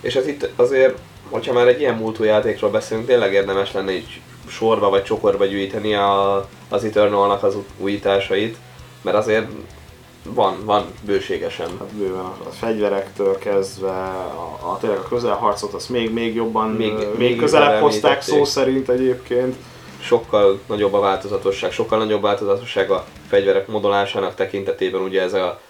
És 0.00 0.14
ez 0.14 0.26
itt 0.26 0.48
azért, 0.56 0.98
hogyha 1.30 1.52
már 1.52 1.66
egy 1.66 1.80
ilyen 1.80 1.94
múltú 1.94 2.24
játékról 2.24 2.70
beszélünk, 2.70 3.06
tényleg 3.06 3.32
érdemes 3.32 3.72
lenne 3.72 3.92
így 3.92 4.20
sorba 4.48 4.88
vagy 4.90 5.02
csokorba 5.02 5.44
gyűjteni 5.44 5.94
a, 5.94 6.48
az 6.68 6.84
Eternal-nak 6.84 7.42
az 7.42 7.56
újításait, 7.78 8.56
mert 9.02 9.16
azért 9.16 9.46
van, 10.22 10.64
van 10.64 10.84
bőségesen. 11.00 11.68
Hát 11.78 11.94
bőven 11.94 12.20
a, 12.20 12.36
a 12.48 12.50
fegyverektől 12.50 13.38
kezdve, 13.38 13.88
a, 13.88 14.58
a, 14.62 14.78
tényleg 14.80 14.98
a 14.98 15.08
közelharcot 15.08 15.72
azt 15.72 15.88
még, 15.88 16.12
még 16.12 16.34
jobban, 16.34 16.68
még, 16.70 16.92
még, 16.92 17.06
még 17.16 17.36
közelebb 17.36 17.80
hozták 17.80 18.22
szó 18.22 18.44
szerint 18.44 18.88
egyébként. 18.88 19.56
Sokkal 20.00 20.60
nagyobb 20.66 20.92
a 20.92 21.00
változatosság, 21.00 21.72
sokkal 21.72 21.98
nagyobb 21.98 22.22
változatosság 22.22 22.90
a 22.90 23.04
fegyverek 23.28 23.66
modolásának 23.66 24.34
tekintetében, 24.34 25.00
ugye 25.02 25.22
ez 25.22 25.34
a 25.34 25.60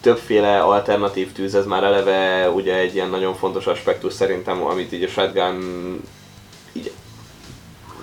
többféle 0.00 0.60
alternatív 0.60 1.32
tűz, 1.32 1.54
ez 1.54 1.66
már 1.66 1.84
eleve 1.84 2.50
ugye 2.50 2.74
egy 2.74 2.94
ilyen 2.94 3.10
nagyon 3.10 3.34
fontos 3.34 3.66
aspektus 3.66 4.12
szerintem, 4.12 4.64
amit 4.64 4.92
így 4.92 5.02
a 5.02 5.08
shotgun 5.08 6.00
így 6.72 6.92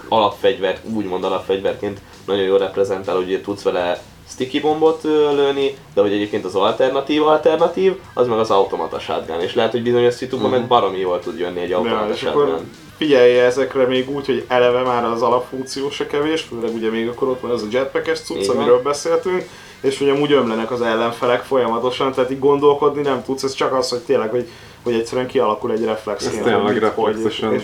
alapfegyver, 0.10 0.79
úgymond 0.93 1.24
alapfegyverként 1.24 2.01
nagyon 2.25 2.43
jól 2.43 2.58
reprezentál, 2.58 3.15
hogy 3.15 3.41
tudsz 3.43 3.63
vele 3.63 4.01
sticky 4.29 4.60
bombot 4.60 5.03
lőni, 5.03 5.77
de 5.93 6.01
hogy 6.01 6.13
egyébként 6.13 6.46
az 6.46 6.55
alternatív 6.55 7.27
alternatív, 7.27 7.96
az 8.13 8.27
meg 8.27 8.39
az 8.39 8.51
automata 8.51 9.00
shotgun, 9.00 9.41
és 9.41 9.53
lehet, 9.53 9.72
hogy 9.72 9.84
bizonyos 9.84 10.13
szituban 10.13 10.46
uh-huh. 10.46 10.60
meg 10.60 10.67
baromi 10.67 11.00
jól 11.00 11.19
tud 11.19 11.39
jönni 11.39 11.60
egy 11.60 11.72
automata 11.72 12.08
ja, 12.08 12.15
shotgun. 12.15 12.69
Figyelj 13.00 13.39
ezekre 13.39 13.86
még 13.86 14.10
úgy, 14.10 14.25
hogy 14.25 14.46
eleve 14.48 14.82
már 14.82 15.03
az 15.03 15.22
alapfunkció 15.22 15.89
se 15.89 16.08
kevés, 16.08 16.41
főleg 16.41 16.74
ugye 16.74 16.89
még 16.89 17.08
akkor 17.08 17.27
ott 17.27 17.41
van 17.41 17.51
az 17.51 17.63
a 17.63 17.68
jetpackes 17.72 18.20
cucc, 18.20 18.50
amiről 18.50 18.82
beszéltünk, 18.82 19.50
és 19.82 20.01
ugye 20.01 20.13
úgy 20.13 20.32
ömlenek 20.32 20.72
az 20.72 20.82
ellenfelek 20.82 21.44
folyamatosan, 21.44 22.13
tehát 22.13 22.32
így 22.32 22.39
gondolkodni 22.39 23.01
nem 23.01 23.24
tudsz, 23.24 23.44
ez 23.44 23.53
csak 23.53 23.74
az, 23.74 23.89
hogy 23.89 24.00
tényleg, 24.00 24.29
hogy 24.29 24.48
hogy 24.84 24.94
egyszerűen 24.94 25.27
kialakul 25.27 25.72
egy 25.72 25.84
reflexként. 25.84 26.36
Ez 26.36 26.44
tényleg 26.44 26.77
reflexesen. 26.77 27.53
És, 27.53 27.63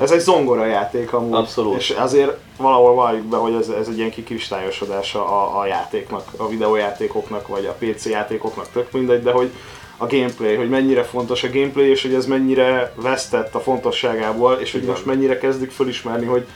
ez 0.00 0.10
egy 0.10 0.20
zongora 0.20 0.64
játék 0.64 1.12
amúgy. 1.12 1.34
Abszolút. 1.34 1.76
És 1.76 1.90
azért 1.90 2.36
valahol 2.56 2.94
valljuk 2.94 3.24
be, 3.24 3.36
hogy 3.36 3.54
ez, 3.54 3.68
ez 3.68 3.88
egy 3.88 3.98
ilyen 3.98 4.10
kikristályosodása 4.10 5.24
a, 5.24 5.60
a 5.60 5.66
játéknak, 5.66 6.28
a 6.36 6.48
videójátékoknak, 6.48 7.48
vagy 7.48 7.66
a 7.66 7.76
PC 7.78 8.06
játékoknak, 8.06 8.66
tök 8.72 8.92
mindegy, 8.92 9.22
de 9.22 9.30
hogy 9.30 9.50
a 10.00 10.06
gameplay, 10.06 10.54
hogy 10.54 10.68
mennyire 10.68 11.02
fontos 11.02 11.42
a 11.42 11.48
gameplay, 11.52 11.88
és 11.88 12.02
hogy 12.02 12.14
ez 12.14 12.26
mennyire 12.26 12.92
vesztett 12.94 13.54
a 13.54 13.60
fontosságából, 13.60 14.52
és 14.52 14.72
hogy 14.72 14.80
Igen. 14.82 14.92
most 14.92 15.06
mennyire 15.06 15.38
kezdik 15.38 15.70
fölismerni, 15.70 16.26
hogy, 16.26 16.46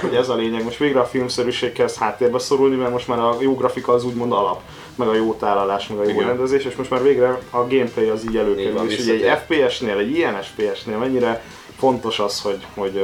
hogy 0.00 0.14
ez 0.14 0.28
a 0.28 0.34
lényeg. 0.34 0.64
Most 0.64 0.78
végre 0.78 1.00
a 1.00 1.04
filmszerűség 1.04 1.72
kezd 1.72 1.96
háttérbe 1.96 2.38
szorulni, 2.38 2.76
mert 2.76 2.92
most 2.92 3.08
már 3.08 3.18
a 3.18 3.36
jó 3.40 3.54
grafika 3.54 3.92
az 3.92 4.04
úgymond 4.04 4.32
alap 4.32 4.60
meg 4.94 5.08
a 5.08 5.14
jó 5.14 5.34
tálalás, 5.34 5.86
meg 5.86 5.98
a 5.98 6.02
jó 6.02 6.10
Igen. 6.10 6.26
rendezés, 6.26 6.64
és 6.64 6.76
most 6.76 6.90
már 6.90 7.02
végre 7.02 7.38
a 7.50 7.58
gameplay 7.58 8.08
az 8.08 8.24
így 8.24 8.36
előkerül. 8.36 8.90
És 8.90 8.98
ugye 8.98 9.12
egy 9.12 9.38
FPS-nél, 9.38 9.98
egy 9.98 10.10
ilyen 10.10 10.42
FPS-nél 10.42 10.98
mennyire 10.98 11.42
fontos 11.78 12.18
az, 12.18 12.40
hogy, 12.40 12.66
hogy 12.74 13.02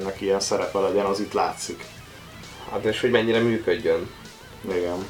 ennek 0.00 0.20
ilyen 0.20 0.40
szerepe 0.40 0.78
legyen, 0.78 1.04
az 1.04 1.20
itt 1.20 1.32
látszik. 1.32 1.84
Hát 2.70 2.84
és 2.84 3.00
hogy 3.00 3.10
mennyire 3.10 3.38
működjön. 3.38 4.10
Igen. 4.68 5.06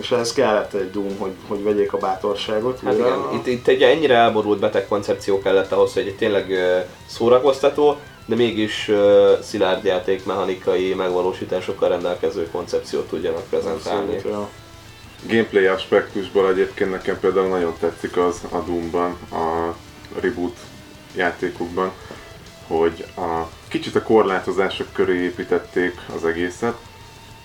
És 0.00 0.10
ehhez 0.10 0.32
kellett 0.32 0.72
egy 0.74 0.90
Doom, 0.90 1.18
hogy, 1.18 1.32
hogy 1.48 1.62
vegyék 1.62 1.92
a 1.92 1.98
bátorságot. 1.98 2.80
Hát 2.84 2.94
igen, 2.94 3.12
a... 3.12 3.30
itt, 3.34 3.46
itt 3.46 3.66
egy 3.66 3.82
ennyire 3.82 4.14
elborult 4.14 4.60
beteg 4.60 4.88
koncepció 4.88 5.40
kellett 5.40 5.72
ahhoz, 5.72 5.92
hogy 5.92 6.06
egy 6.06 6.16
tényleg 6.16 6.52
szórakoztató, 7.06 7.96
de 8.26 8.34
mégis 8.34 8.88
uh, 8.88 9.40
szilárd 9.40 9.84
játékmechanikai 9.84 10.94
megvalósításokkal 10.94 11.88
rendelkező 11.88 12.48
koncepciót 12.50 13.08
tudjanak 13.08 13.48
prezentálni. 13.48 14.14
Abszolút, 14.14 14.36
ja 14.36 14.48
gameplay 15.26 15.66
aspektusból 15.66 16.48
egyébként 16.48 16.90
nekem 16.90 17.20
például 17.20 17.48
nagyon 17.48 17.74
tetszik 17.80 18.16
az 18.16 18.40
a 18.50 18.58
Doom-ban, 18.58 19.16
a 19.30 19.74
reboot 20.20 20.56
játékokban, 21.16 21.92
hogy 22.66 23.04
a 23.16 23.48
kicsit 23.68 23.96
a 23.96 24.02
korlátozások 24.02 24.86
köré 24.92 25.22
építették 25.22 26.00
az 26.16 26.24
egészet, 26.24 26.76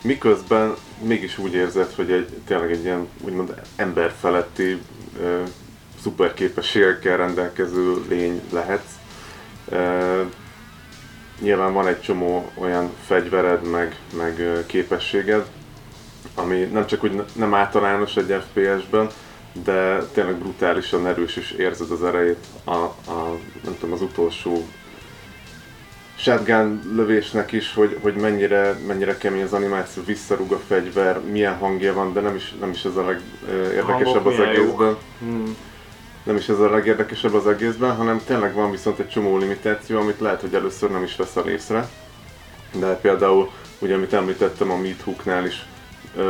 miközben 0.02 0.76
mégis 1.02 1.38
úgy 1.38 1.54
érzed, 1.54 1.92
hogy 1.96 2.12
egy, 2.12 2.28
tényleg 2.46 2.72
egy 2.72 2.84
ilyen 2.84 3.08
úgymond 3.22 3.62
emberfeletti 3.76 4.82
ö, 5.22 5.42
szuperképességekkel 6.02 7.18
rendelkező 7.18 8.06
lény 8.10 8.42
lehetsz. 8.52 8.92
Ö, 9.70 10.22
nyilván 11.40 11.74
van 11.74 11.88
egy 11.88 12.02
csomó 12.02 12.52
olyan 12.56 12.90
fegyvered, 13.06 13.70
meg, 13.70 13.96
meg 14.18 14.64
képességed, 14.66 15.46
ami 16.36 16.64
nem 16.64 16.86
csak 16.86 17.04
úgy 17.04 17.24
nem 17.34 17.54
általános 17.54 18.16
egy 18.16 18.42
FPS-ben, 18.42 19.10
de 19.64 20.04
tényleg 20.14 20.36
brutálisan 20.36 21.08
erős 21.08 21.36
és 21.36 21.52
érzed 21.52 21.92
az 21.92 22.04
erejét 22.04 22.46
a, 22.64 22.72
a 22.72 23.38
nem 23.64 23.76
tudom, 23.80 23.94
az 23.94 24.02
utolsó 24.02 24.68
shotgun 26.18 26.82
lövésnek 26.96 27.52
is, 27.52 27.74
hogy, 27.74 27.98
hogy 28.02 28.16
mennyire, 28.16 28.78
mennyire 28.88 29.18
kemény 29.18 29.44
az 29.44 29.54
animáció, 29.54 30.04
visszarúg 30.04 30.52
a 30.52 30.60
fegyver, 30.68 31.22
milyen 31.22 31.58
hangja 31.58 31.94
van, 31.94 32.14
de 32.14 32.20
nem 32.20 32.36
is, 32.36 32.54
nem 32.60 32.70
is 32.70 32.86
ez 32.86 32.96
a 32.96 33.06
legérdekesebb 33.06 34.26
az 34.26 34.40
egészben. 34.40 34.98
Hmm. 35.20 35.56
Nem 36.24 36.36
is 36.36 36.50
ez 36.50 36.60
a 36.60 36.70
legérdekesebb 36.70 37.34
az 37.34 37.48
egészben, 37.48 37.96
hanem 37.96 38.22
tényleg 38.26 38.54
van 38.54 38.72
viszont 38.72 39.00
egy 39.00 39.10
csomó 39.10 39.38
limitáció, 39.38 40.00
amit 40.00 40.20
lehet, 40.20 40.42
hogy 40.42 40.54
először 40.54 40.92
nem 40.92 41.04
is 41.04 41.16
veszel 41.16 41.48
észre. 41.48 41.90
De 42.80 42.96
például, 42.96 43.52
ugye 43.80 43.96
amit 43.96 44.14
említettem 44.14 44.72
a 44.72 44.78
Meat 44.78 45.02
Hooknál 45.02 45.46
is, 45.46 45.66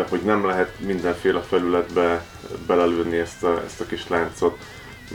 hogy 0.09 0.21
nem 0.21 0.45
lehet 0.45 0.79
mindenféle 0.79 1.41
felületbe 1.41 2.25
belelőni 2.67 3.17
ezt 3.17 3.43
a, 3.43 3.61
ezt 3.65 3.81
a 3.81 3.85
kis 3.85 4.07
láncot, 4.07 4.57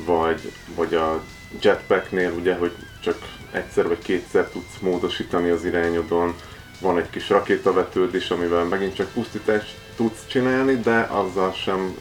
vagy, 0.07 0.53
vagy 0.75 0.95
a 0.95 1.23
jetpacknél 1.61 2.33
ugye, 2.39 2.55
hogy 2.55 2.73
csak 3.01 3.17
egyszer 3.53 3.89
vagy 3.89 3.99
kétszer 3.99 4.49
tudsz 4.49 4.79
módosítani 4.81 5.51
az 5.51 5.65
irányodon, 5.65 6.35
van 6.81 6.99
egy 6.99 7.11
kis 7.11 7.29
rakétavetődés, 7.29 8.31
amivel 8.31 8.65
megint 8.65 8.95
csak 8.95 9.13
pusztítást 9.13 9.75
tudsz 9.97 10.27
csinálni, 10.27 10.77
de 10.77 11.01
azzal 11.11 11.53
sem, 11.53 11.97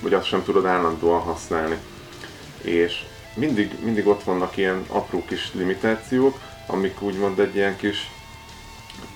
vagy 0.00 0.14
azt 0.14 0.26
sem 0.26 0.42
tudod 0.42 0.66
állandóan 0.66 1.20
használni. 1.20 1.76
És 2.62 3.04
mindig, 3.34 3.76
mindig 3.84 4.06
ott 4.06 4.22
vannak 4.22 4.56
ilyen 4.56 4.84
apró 4.88 5.24
kis 5.24 5.50
limitációk, 5.54 6.38
amik 6.66 7.02
úgymond 7.02 7.38
egy 7.38 7.54
ilyen 7.54 7.76
kis 7.76 8.10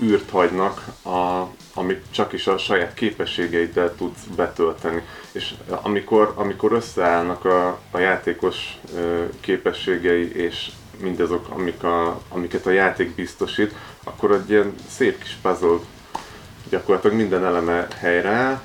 űrt 0.03 0.31
hagynak, 0.31 0.85
a, 1.05 1.49
amit 1.75 2.05
csak 2.11 2.33
is 2.33 2.47
a 2.47 2.59
saját 2.59 2.95
képességeiddel 2.95 3.95
tudsz 3.95 4.23
betölteni. 4.37 5.03
És 5.33 5.55
amikor, 5.83 6.33
amikor 6.37 6.73
összeállnak 6.73 7.45
a, 7.45 7.79
a 7.91 7.99
játékos 7.99 8.79
képességei 9.41 10.37
és 10.37 10.71
mindazok, 11.01 11.49
amik 11.49 11.83
a, 11.83 12.21
amiket 12.29 12.67
a 12.67 12.71
játék 12.71 13.15
biztosít, 13.15 13.75
akkor 14.05 14.33
egy 14.33 14.51
ilyen 14.51 14.75
szép 14.89 15.23
kis 15.23 15.37
puzzle 15.43 15.79
gyakorlatilag 16.69 17.17
minden 17.17 17.45
eleme 17.45 17.87
helyre 17.99 18.61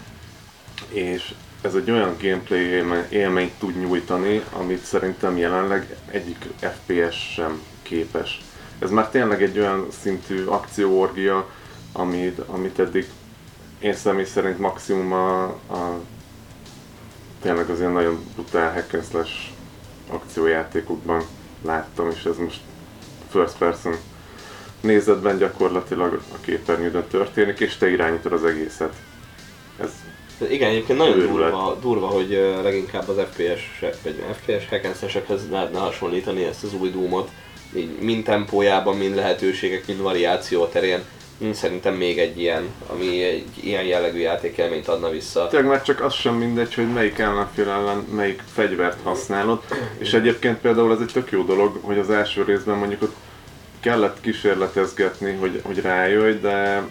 és 0.87 1.33
ez 1.61 1.75
egy 1.75 1.91
olyan 1.91 2.15
gameplay 2.21 2.83
élményt 3.09 3.53
tud 3.59 3.79
nyújtani, 3.79 4.43
amit 4.51 4.83
szerintem 4.83 5.37
jelenleg 5.37 5.95
egyik 6.11 6.45
FPS 6.59 7.33
sem 7.33 7.61
képes. 7.81 8.41
Ez 8.79 8.89
már 8.89 9.09
tényleg 9.09 9.43
egy 9.43 9.59
olyan 9.59 9.87
szintű 10.01 10.45
akcióorgia, 10.45 11.49
amit, 11.91 12.39
amit 12.39 12.79
eddig 12.79 13.07
én 13.79 13.93
személy 13.93 14.25
szerint 14.25 14.59
maximum 14.59 15.13
a, 15.13 15.43
a 15.43 15.99
tényleg 17.41 17.69
az 17.69 17.79
ilyen 17.79 17.91
nagyon 17.91 18.25
brutál 18.33 18.73
hackensles 18.73 19.53
akciójátékokban 20.09 21.23
láttam, 21.65 22.09
és 22.09 22.23
ez 22.23 22.37
most 22.37 22.59
first 23.29 23.57
person 23.57 23.95
nézetben 24.81 25.37
gyakorlatilag 25.37 26.21
a 26.33 26.37
képernyődön 26.41 27.07
történik, 27.07 27.59
és 27.59 27.77
te 27.77 27.89
irányítod 27.89 28.33
az 28.33 28.45
egészet. 28.45 28.93
Ez 29.79 29.89
igen, 30.49 30.69
egyébként 30.69 30.99
nagyon 30.99 31.19
durva, 31.19 31.77
durva, 31.81 32.07
hogy 32.07 32.29
leginkább 32.63 33.09
az 33.09 33.15
FPS-ek, 33.31 33.95
vagy 34.03 34.23
FPS 34.33 34.69
hackensesekhez 34.69 35.49
lehetne 35.49 35.79
hasonlítani 35.79 36.43
ezt 36.43 36.63
az 36.63 36.73
új 36.73 36.89
Doom-ot, 36.89 37.29
így 37.75 37.99
mind 37.99 38.23
tempójában, 38.23 38.97
mind 38.97 39.15
lehetőségek, 39.15 39.87
mind 39.87 40.01
variáció 40.01 40.65
terén 40.65 41.03
szerintem 41.51 41.93
még 41.93 42.19
egy 42.19 42.39
ilyen, 42.39 42.63
ami 42.87 43.23
egy 43.23 43.49
ilyen 43.63 43.83
jellegű 43.83 44.19
játékelményt 44.19 44.87
adna 44.87 45.09
vissza. 45.09 45.47
Tényleg 45.47 45.69
már 45.69 45.81
csak 45.81 46.01
az 46.01 46.13
sem 46.13 46.35
mindegy, 46.35 46.73
hogy 46.73 46.93
melyik 46.93 47.19
ellenfél 47.19 47.69
ellen 47.69 47.97
melyik 48.15 48.41
fegyvert 48.53 48.97
használod, 49.03 49.63
és 49.97 50.13
egyébként 50.13 50.57
például 50.57 50.91
ez 50.93 50.99
egy 50.99 51.11
tök 51.13 51.31
jó 51.31 51.43
dolog, 51.43 51.79
hogy 51.81 51.97
az 51.97 52.09
első 52.09 52.43
részben 52.43 52.77
mondjuk 52.77 53.01
ott 53.01 53.15
kellett 53.79 54.21
kísérletezgetni, 54.21 55.33
hogy, 55.39 55.61
hogy 55.63 55.81
rájöjj, 55.81 56.39
de 56.39 56.83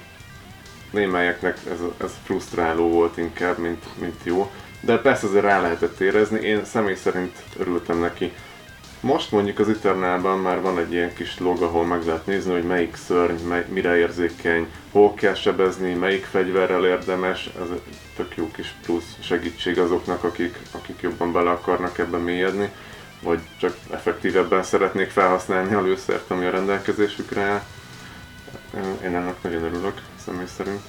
némelyeknek 0.90 1.58
ez, 1.70 1.78
ez 2.04 2.10
frusztráló 2.24 2.88
volt 2.88 3.16
inkább, 3.16 3.58
mint, 3.58 3.84
mint 4.00 4.20
jó. 4.22 4.50
De 4.80 4.98
persze 4.98 5.26
azért 5.26 5.44
rá 5.44 5.60
lehetett 5.60 6.00
érezni, 6.00 6.40
én 6.40 6.64
személy 6.64 6.94
szerint 6.94 7.36
örültem 7.58 7.98
neki. 7.98 8.32
Most 9.00 9.30
mondjuk 9.30 9.58
az 9.58 9.68
Eternalban 9.68 10.38
már 10.38 10.60
van 10.60 10.78
egy 10.78 10.92
ilyen 10.92 11.14
kis 11.14 11.38
log, 11.38 11.62
ahol 11.62 11.84
meg 11.84 12.06
lehet 12.06 12.26
nézni, 12.26 12.52
hogy 12.52 12.64
melyik 12.64 12.96
szörny, 12.96 13.46
mely, 13.48 13.66
mire 13.68 13.96
érzékeny, 13.96 14.72
hol 14.92 15.14
kell 15.14 15.34
sebezni, 15.34 15.94
melyik 15.94 16.24
fegyverrel 16.24 16.84
érdemes, 16.84 17.50
ez 17.62 17.70
egy 17.70 17.82
tök 18.16 18.36
jó 18.36 18.50
kis 18.50 18.74
plusz 18.82 19.16
segítség 19.20 19.78
azoknak, 19.78 20.24
akik, 20.24 20.58
akik 20.70 21.00
jobban 21.00 21.32
bele 21.32 21.50
akarnak 21.50 21.98
ebbe 21.98 22.16
mélyedni. 22.16 22.72
vagy 23.22 23.40
csak 23.58 23.76
effektívebben 23.90 24.62
szeretnék 24.62 25.10
felhasználni 25.10 25.74
a 25.74 25.82
lőszert, 25.82 26.30
ami 26.30 26.44
a 26.44 26.50
rendelkezésükre 26.50 27.40
áll. 27.40 27.62
Én 29.04 29.14
ennek 29.14 29.42
nagyon 29.42 29.62
örülök, 29.62 30.02
személy 30.24 30.46
szerint. 30.56 30.80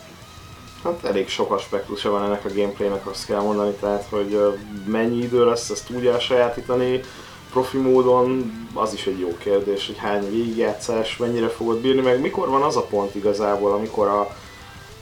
Hát 0.84 1.04
elég 1.04 1.30
sok 1.30 1.52
aspektusa 1.52 2.10
van 2.10 2.24
ennek 2.24 2.46
a 2.46 2.54
gameplaynek, 2.54 3.08
azt 3.08 3.26
kell 3.26 3.42
mondani, 3.42 3.72
tehát 3.72 4.06
hogy 4.10 4.60
mennyi 4.86 5.18
idő 5.18 5.46
lesz 5.46 5.70
ezt 5.70 5.90
úgy 5.90 6.06
elsajátítani, 6.06 7.02
profi 7.52 7.78
módon, 7.78 8.52
az 8.74 8.94
is 8.94 9.06
egy 9.06 9.20
jó 9.20 9.38
kérdés, 9.38 9.86
hogy 9.86 9.98
hány 9.98 10.30
végigjátszás, 10.32 11.18
mennyire 11.18 11.48
fogod 11.48 11.78
bírni, 11.78 12.02
meg 12.02 12.22
mikor 12.22 12.50
van 12.50 12.62
az 12.62 12.76
a 12.78 12.82
pont 12.82 13.16
igazából, 13.16 13.72
amikor 13.72 14.08
a 14.08 14.36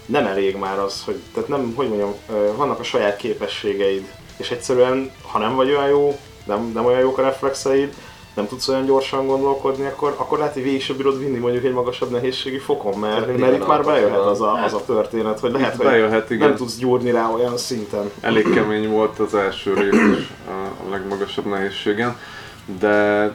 nem 0.05 0.25
elég 0.25 0.55
már 0.55 0.79
az, 0.79 1.03
hogy, 1.05 1.19
tehát 1.33 1.49
nem, 1.49 1.73
hogy 1.75 1.87
mondjam, 1.87 2.13
vannak 2.55 2.79
a 2.79 2.83
saját 2.83 3.17
képességeid, 3.17 4.13
és 4.37 4.51
egyszerűen, 4.51 5.11
ha 5.31 5.39
nem 5.39 5.55
vagy 5.55 5.69
olyan 5.69 5.87
jó, 5.87 6.19
nem, 6.45 6.71
nem 6.73 6.85
olyan 6.85 6.99
jók 6.99 7.17
a 7.17 7.21
reflexeid, 7.21 7.93
nem 8.33 8.47
tudsz 8.47 8.67
olyan 8.67 8.85
gyorsan 8.85 9.27
gondolkodni, 9.27 9.85
akkor, 9.85 10.15
akkor 10.17 10.37
lehet, 10.37 10.53
hogy 10.53 10.63
végig 10.63 10.81
sem 10.81 10.95
bírod 10.95 11.19
vinni 11.19 11.37
mondjuk 11.37 11.63
egy 11.63 11.73
magasabb 11.73 12.11
nehézségi 12.11 12.57
fokon, 12.57 12.99
mert, 12.99 13.25
mindig 13.25 13.41
mert 13.41 13.55
itt 13.55 13.67
már 13.67 13.83
bejöhet 13.83 14.25
az 14.25 14.41
a, 14.41 14.63
az 14.63 14.73
a 14.73 14.85
történet, 14.85 15.39
hogy 15.39 15.51
lehet, 15.51 15.75
hogy 15.75 15.85
bejöhet, 15.85 16.29
igen. 16.29 16.47
nem 16.47 16.57
tudsz 16.57 16.77
gyúrni 16.77 17.11
rá 17.11 17.29
olyan 17.29 17.57
szinten. 17.57 18.11
Elég 18.21 18.53
kemény 18.53 18.89
volt 18.89 19.19
az 19.19 19.35
első 19.35 19.73
rész 19.73 20.17
is 20.19 20.31
a 20.47 20.89
legmagasabb 20.89 21.45
nehézségen, 21.45 22.17
de 22.79 23.31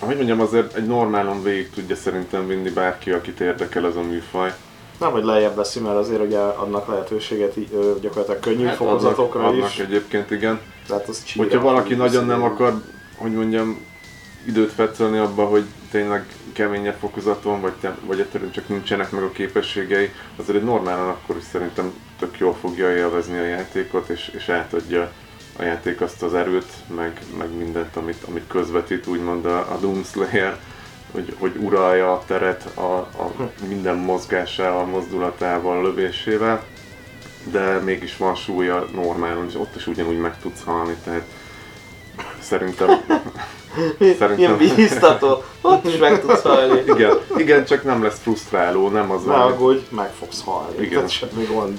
hogy 0.00 0.16
mondjam, 0.16 0.40
azért 0.40 0.74
egy 0.74 0.86
normálon 0.86 1.42
végig 1.42 1.70
tudja 1.70 1.96
szerintem 1.96 2.46
vinni 2.46 2.70
bárki, 2.70 3.10
akit 3.10 3.40
érdekel 3.40 3.86
ez 3.86 3.96
a 3.96 4.02
műfaj. 4.02 4.52
Nem, 4.98 5.10
hogy 5.10 5.24
lejjebb 5.24 5.56
veszi, 5.56 5.80
mert 5.80 5.96
azért 5.96 6.22
ugye 6.22 6.38
adnak 6.38 6.88
lehetőséget 6.88 7.54
gyakorlatilag 8.00 8.40
könnyű 8.40 8.64
Hát 8.64 8.76
fokozatokra 8.76 9.40
adnak, 9.40 9.54
adnak 9.54 9.70
is. 9.70 9.78
egyébként, 9.78 10.30
igen. 10.30 10.60
Tehát 10.86 11.08
az 11.08 11.24
csíra, 11.24 11.44
Hogyha 11.44 11.60
valaki 11.60 11.94
nagyon 11.94 12.26
nem 12.26 12.42
akar, 12.42 12.82
hogy 13.16 13.32
mondjam, 13.32 13.86
időt 14.46 14.72
fetszölni 14.72 15.18
abba, 15.18 15.44
hogy 15.44 15.64
tényleg 15.90 16.26
keményebb 16.52 16.96
fokozaton, 17.00 17.60
vagy, 17.60 17.72
te, 17.80 17.96
vagy 18.06 18.20
egyszerűen 18.20 18.50
csak 18.50 18.68
nincsenek 18.68 19.10
meg 19.10 19.22
a 19.22 19.30
képességei, 19.30 20.10
azért 20.36 20.58
egy 20.58 20.64
normálon 20.64 21.08
akkor 21.08 21.36
is 21.36 21.44
szerintem 21.52 21.92
tök 22.18 22.38
jól 22.38 22.54
fogja 22.54 22.96
élvezni 22.96 23.38
a 23.38 23.44
játékot, 23.44 24.08
és, 24.08 24.30
és 24.36 24.48
átadja 24.48 25.12
a 25.60 25.64
játék 25.64 26.00
azt 26.00 26.22
az 26.22 26.34
erőt, 26.34 26.72
meg, 26.96 27.20
meg 27.38 27.56
mindent, 27.56 27.96
amit, 27.96 28.22
amit 28.28 28.44
közvetít, 28.48 29.06
úgymond 29.06 29.44
a, 29.46 29.58
a 29.58 29.76
Doom 29.80 30.04
Slayer, 30.04 30.56
hogy, 31.12 31.34
hogy 31.38 31.56
uralja 31.56 32.12
a 32.12 32.22
teret 32.26 32.76
a, 32.76 32.80
a 32.96 33.32
minden 33.68 33.96
mozgásával, 33.96 34.84
mozdulatával, 34.84 35.82
lövésével, 35.82 36.62
de 37.44 37.78
mégis 37.78 38.16
van 38.16 38.34
súlya 38.34 38.86
normálon, 38.94 39.46
és 39.48 39.54
ott 39.54 39.76
is 39.76 39.86
ugyanúgy 39.86 40.18
meg 40.18 40.38
tudsz 40.42 40.62
halni, 40.64 40.96
tehát 41.04 41.24
szerintem 42.40 42.88
Szerintem- 44.18 44.60
Ilyen 44.60 44.76
bíztató, 44.76 45.42
ott 45.60 45.84
is 45.84 45.96
meg 45.96 46.20
tudsz 46.20 46.42
halni. 46.42 46.82
Igen, 46.86 47.18
igen, 47.36 47.64
csak 47.64 47.84
nem 47.84 48.02
lesz 48.02 48.18
frusztráló, 48.18 48.88
nem 48.88 49.10
az 49.10 49.24
Ne 49.24 49.32
van, 49.32 49.40
aggódj, 49.40 49.80
meg 49.88 50.10
fogsz 50.18 50.42
halni. 50.44 50.76
Igen. 50.76 50.90
Tehát 50.90 51.10
semmi 51.10 51.44
gond. 51.44 51.78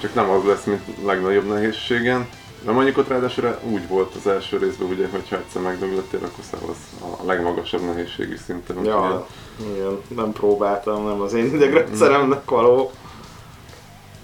csak 0.00 0.14
nem 0.14 0.30
az 0.30 0.44
lesz, 0.44 0.64
mint 0.64 0.80
a 1.02 1.06
legnagyobb 1.06 1.46
nehézségen. 1.46 2.28
De 2.62 2.70
mondjuk 2.70 2.98
ott 2.98 3.08
ráadásul 3.08 3.58
úgy 3.70 3.88
volt 3.88 4.14
az 4.14 4.26
első 4.26 4.56
részben, 4.58 4.88
ugye, 4.88 5.08
hogyha 5.10 5.36
egyszer 5.36 5.62
megdöglöttél, 5.62 6.20
akkor 6.22 6.44
szállsz 6.50 7.18
a 7.20 7.26
legmagasabb 7.26 7.80
nehézségi 7.80 8.36
szinten. 8.46 8.84
Ja, 8.84 9.26
igen, 9.74 10.00
nem 10.08 10.32
próbáltam, 10.32 11.06
nem 11.06 11.20
az 11.20 11.32
én 11.32 11.54
idegrendszeremnek 11.54 12.50
való. 12.50 12.90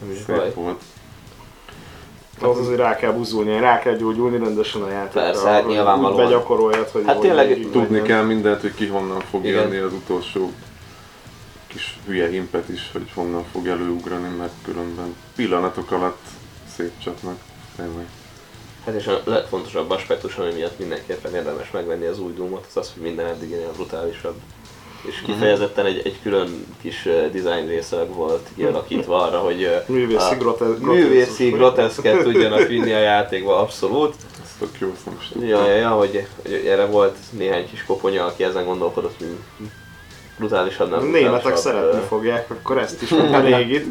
Nem 0.01 0.11
is 0.11 0.25
baj. 0.25 0.39
Szép 0.39 0.55
volt. 0.55 0.81
Az 2.41 2.59
azért 2.59 2.79
rá 2.79 2.97
kell 2.97 3.13
buzulni, 3.13 3.59
rá 3.59 3.79
kell 3.79 3.97
gyógyulni 3.97 4.39
rendesen 4.39 4.83
a 4.83 4.91
játékra. 4.91 5.21
Persze, 5.21 5.49
hát 5.49 5.67
nyilvánvalóan. 5.67 6.21
Úgy 6.21 6.27
begyakoroljad, 6.27 6.89
hogy 6.89 7.03
Hát 7.07 7.17
hogy 7.17 7.27
tényleg 7.27 7.49
végig 7.49 7.71
Tudni 7.71 8.03
kell 8.03 8.23
mindent, 8.23 8.61
hogy 8.61 8.75
ki 8.75 8.87
honnan 8.87 9.21
fog 9.21 9.45
Igen. 9.45 9.63
jönni 9.63 9.77
az 9.77 9.93
utolsó 9.93 10.53
kis 11.67 11.99
hülye 12.07 12.33
impet 12.33 12.69
is, 12.69 12.91
hogy 12.93 13.11
honnan 13.15 13.45
fog 13.53 13.67
előugrani, 13.67 14.29
mert 14.39 14.53
különben 14.65 15.15
pillanatok 15.37 15.91
alatt 15.91 16.23
szétcsapnak. 16.77 17.37
Tényleg. 17.77 18.07
Hát 18.85 18.95
és 18.95 19.07
a 19.07 19.21
legfontosabb 19.25 19.91
aspektus, 19.91 20.37
ami 20.37 20.53
miatt 20.53 20.79
mindenképpen 20.79 21.35
érdemes 21.35 21.71
megvenni 21.71 22.07
az 22.07 22.19
új 22.21 22.33
Doomot, 22.33 22.65
az 22.69 22.77
az, 22.77 22.93
hogy 22.95 23.03
minden 23.03 23.27
eddiginél 23.27 23.71
brutálisabb. 23.75 24.35
És 25.09 25.21
Mhm. 25.21 25.31
kifejezetten 25.33 25.87
egy, 25.87 26.01
egy 26.05 26.17
külön 26.23 26.67
kis 26.83 27.03
design 27.33 27.67
részleg 27.67 28.09
volt 28.15 28.49
kialakítva 28.57 29.23
arra, 29.23 29.39
hogy 29.39 29.83
Művészi 29.87 30.35
a 30.35 30.37
grote- 30.37 30.79
művészi 30.81 31.51
groteszk. 31.51 32.01
groteszket 32.03 32.23
tudjanak 32.33 32.67
vinni 32.67 32.93
a 32.93 32.99
játékba, 32.99 33.59
abszolút. 33.61 34.15
Ez 34.43 34.51
tök 34.59 34.79
jó, 34.79 34.93
is. 35.21 35.33
Ja, 35.49 35.67
ja, 35.67 35.75
ja 35.77 35.89
hogy, 35.89 36.27
hogy 36.43 36.53
erre 36.67 36.85
volt 36.85 37.17
néhány 37.31 37.69
kis 37.71 37.85
koponya, 37.85 38.25
aki 38.25 38.45
ezen 38.45 38.65
gondolkodott, 38.65 39.15
hogy 39.19 39.37
brutálisabb, 40.39 40.91
nem 40.91 40.99
A 40.99 41.03
németek 41.03 41.57
szeretni 41.57 42.01
fogják, 42.09 42.51
akkor 42.51 42.79
ezt 42.79 43.03
is, 43.03 43.11
régit. 43.45 43.87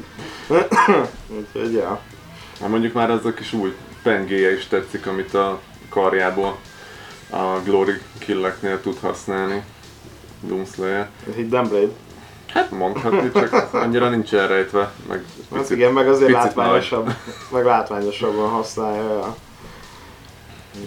Úgyhogy, 1.38 1.73
ja. 1.73 1.99
Hát 2.60 2.69
mondjuk 2.69 2.93
már 2.93 3.10
ez 3.10 3.25
a 3.25 3.34
kis 3.34 3.53
új 3.53 3.73
pengéje 4.03 4.53
is 4.53 4.67
tetszik, 4.67 5.07
amit 5.07 5.33
a 5.33 5.59
karjából 5.89 6.57
a 7.29 7.59
Glory 7.63 7.93
killeknél 8.19 8.81
tud 8.81 8.97
használni. 8.99 9.63
Doomslayer. 10.41 11.09
Hidden 11.35 11.67
Blade. 11.67 11.91
Hát 12.47 12.71
mondhatni, 12.71 13.31
csak 13.31 13.73
annyira 13.73 14.09
nincs 14.09 14.33
elrejtve, 14.33 14.91
meg 15.07 15.23
Az 15.49 15.71
igen, 15.71 15.93
meg 15.93 16.07
azért 16.07 16.31
picit 16.31 16.43
látványosabb, 16.43 17.13
meg 17.51 17.65
látványosabban 17.65 18.49
használja. 18.49 19.03
Ja. 19.03 19.35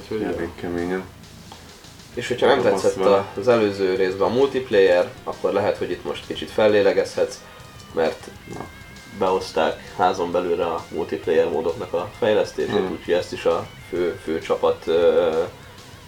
Úgyhogy, 0.01 0.21
nagy, 0.21 0.35
elég 0.35 0.49
keményen. 0.61 1.03
És 2.15 2.29
hogyha 2.29 2.47
nem 2.47 2.63
tetszett 2.63 2.97
a- 3.05 3.27
az 3.39 3.49
előző 3.49 3.95
részben 3.95 4.29
a 4.29 4.33
multiplayer, 4.35 5.11
akkor 5.25 5.53
lehet, 5.53 5.77
hogy 5.77 5.91
itt 5.91 6.05
most 6.05 6.27
kicsit 6.27 6.51
fellélegezhetsz, 6.51 7.41
mert 7.95 8.27
Na. 8.55 8.65
Behozták 9.19 9.93
házon 9.97 10.33
belőle 10.33 10.65
a 10.65 10.85
multiplayer 10.89 11.49
módoknak 11.51 11.93
a 11.93 12.11
fejlesztését, 12.19 12.71
Hmm. 12.75 12.91
úgyhogy 12.93 13.15
ezt 13.15 13.33
is 13.33 13.45
a 13.45 13.67
fő, 13.89 14.21
fő 14.25 14.39
csapat 14.39 14.85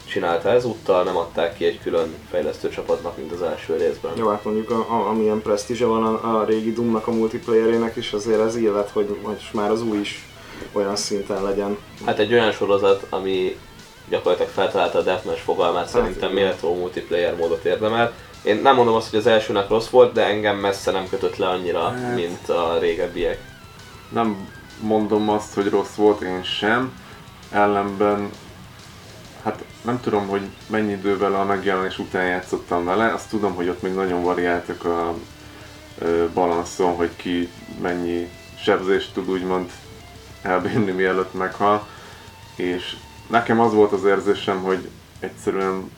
csinálta 0.09 0.49
ezúttal, 0.51 1.03
nem 1.03 1.16
adták 1.16 1.57
ki 1.57 1.64
egy 1.64 1.81
külön 1.83 2.14
fejlesztő 2.31 2.68
csapatnak, 2.68 3.16
mint 3.16 3.33
az 3.33 3.42
első 3.42 3.77
részben. 3.77 4.12
Jó, 4.16 4.29
hát 4.29 4.44
mondjuk 4.44 4.71
a, 4.71 4.87
a, 4.88 5.09
amilyen 5.09 5.42
presztízse 5.42 5.87
van 5.87 6.05
a, 6.05 6.38
a 6.38 6.44
régi 6.44 6.73
Doomnak 6.73 7.07
a 7.07 7.11
multiplayerének 7.11 7.97
is, 7.97 8.12
azért 8.12 8.40
ez 8.40 8.57
illet, 8.57 8.90
hogy 8.90 9.16
most 9.23 9.55
már 9.55 9.71
az 9.71 9.83
új 9.83 9.99
is 9.99 10.29
olyan 10.73 10.97
szinten 10.97 11.42
legyen. 11.42 11.79
Hát 12.05 12.18
egy 12.18 12.33
olyan 12.33 12.53
sorozat, 12.53 13.07
ami 13.09 13.59
gyakorlatilag 14.09 14.51
feltalálta 14.53 14.99
a 14.99 15.03
deathmatch 15.03 15.40
fogalmát, 15.40 15.88
szerintem 15.88 16.31
igen. 16.31 16.44
méltó 16.44 16.75
multiplayer 16.75 17.37
módot 17.37 17.64
érdemel. 17.64 18.12
Én 18.42 18.61
nem 18.62 18.74
mondom 18.74 18.94
azt, 18.94 19.11
hogy 19.11 19.18
az 19.18 19.27
elsőnek 19.27 19.68
rossz 19.68 19.88
volt, 19.88 20.12
de 20.12 20.24
engem 20.24 20.57
messze 20.57 20.90
nem 20.90 21.09
kötött 21.09 21.37
le 21.37 21.48
annyira, 21.48 21.88
Hát. 21.90 22.14
mint 22.14 22.48
a 22.48 22.79
régebbiek. 22.79 23.38
Nem 24.09 24.48
mondom 24.81 25.29
azt, 25.29 25.55
hogy 25.55 25.68
rossz 25.68 25.94
volt, 25.94 26.20
én 26.20 26.42
sem. 26.42 26.92
Ellenben, 27.51 28.31
hát 29.42 29.64
nem 29.83 30.01
tudom, 30.01 30.27
hogy 30.27 30.40
mennyi 30.66 30.92
idővel 30.92 31.35
a 31.35 31.44
megjelenés 31.44 31.98
után 31.98 32.27
játszottam 32.27 32.85
vele, 32.85 33.12
azt 33.12 33.29
tudom, 33.29 33.55
hogy 33.55 33.68
ott 33.68 33.83
még 33.83 33.94
nagyon 33.94 34.22
variáltak 34.22 34.85
a 34.85 35.14
balanszon, 36.35 36.94
hogy 36.94 37.11
ki 37.16 37.48
mennyi 37.81 38.31
sebzést 38.62 39.12
tud 39.14 39.31
úgymond 39.31 39.70
elbírni, 40.42 40.90
mielőtt 40.90 41.35
meghal. 41.35 41.87
És 42.57 42.96
nekem 43.27 43.61
az 43.61 43.72
volt 43.72 43.92
az 43.92 44.05
érzésem, 44.05 44.62
hogy 44.62 44.88
egyszerűen 45.20 45.90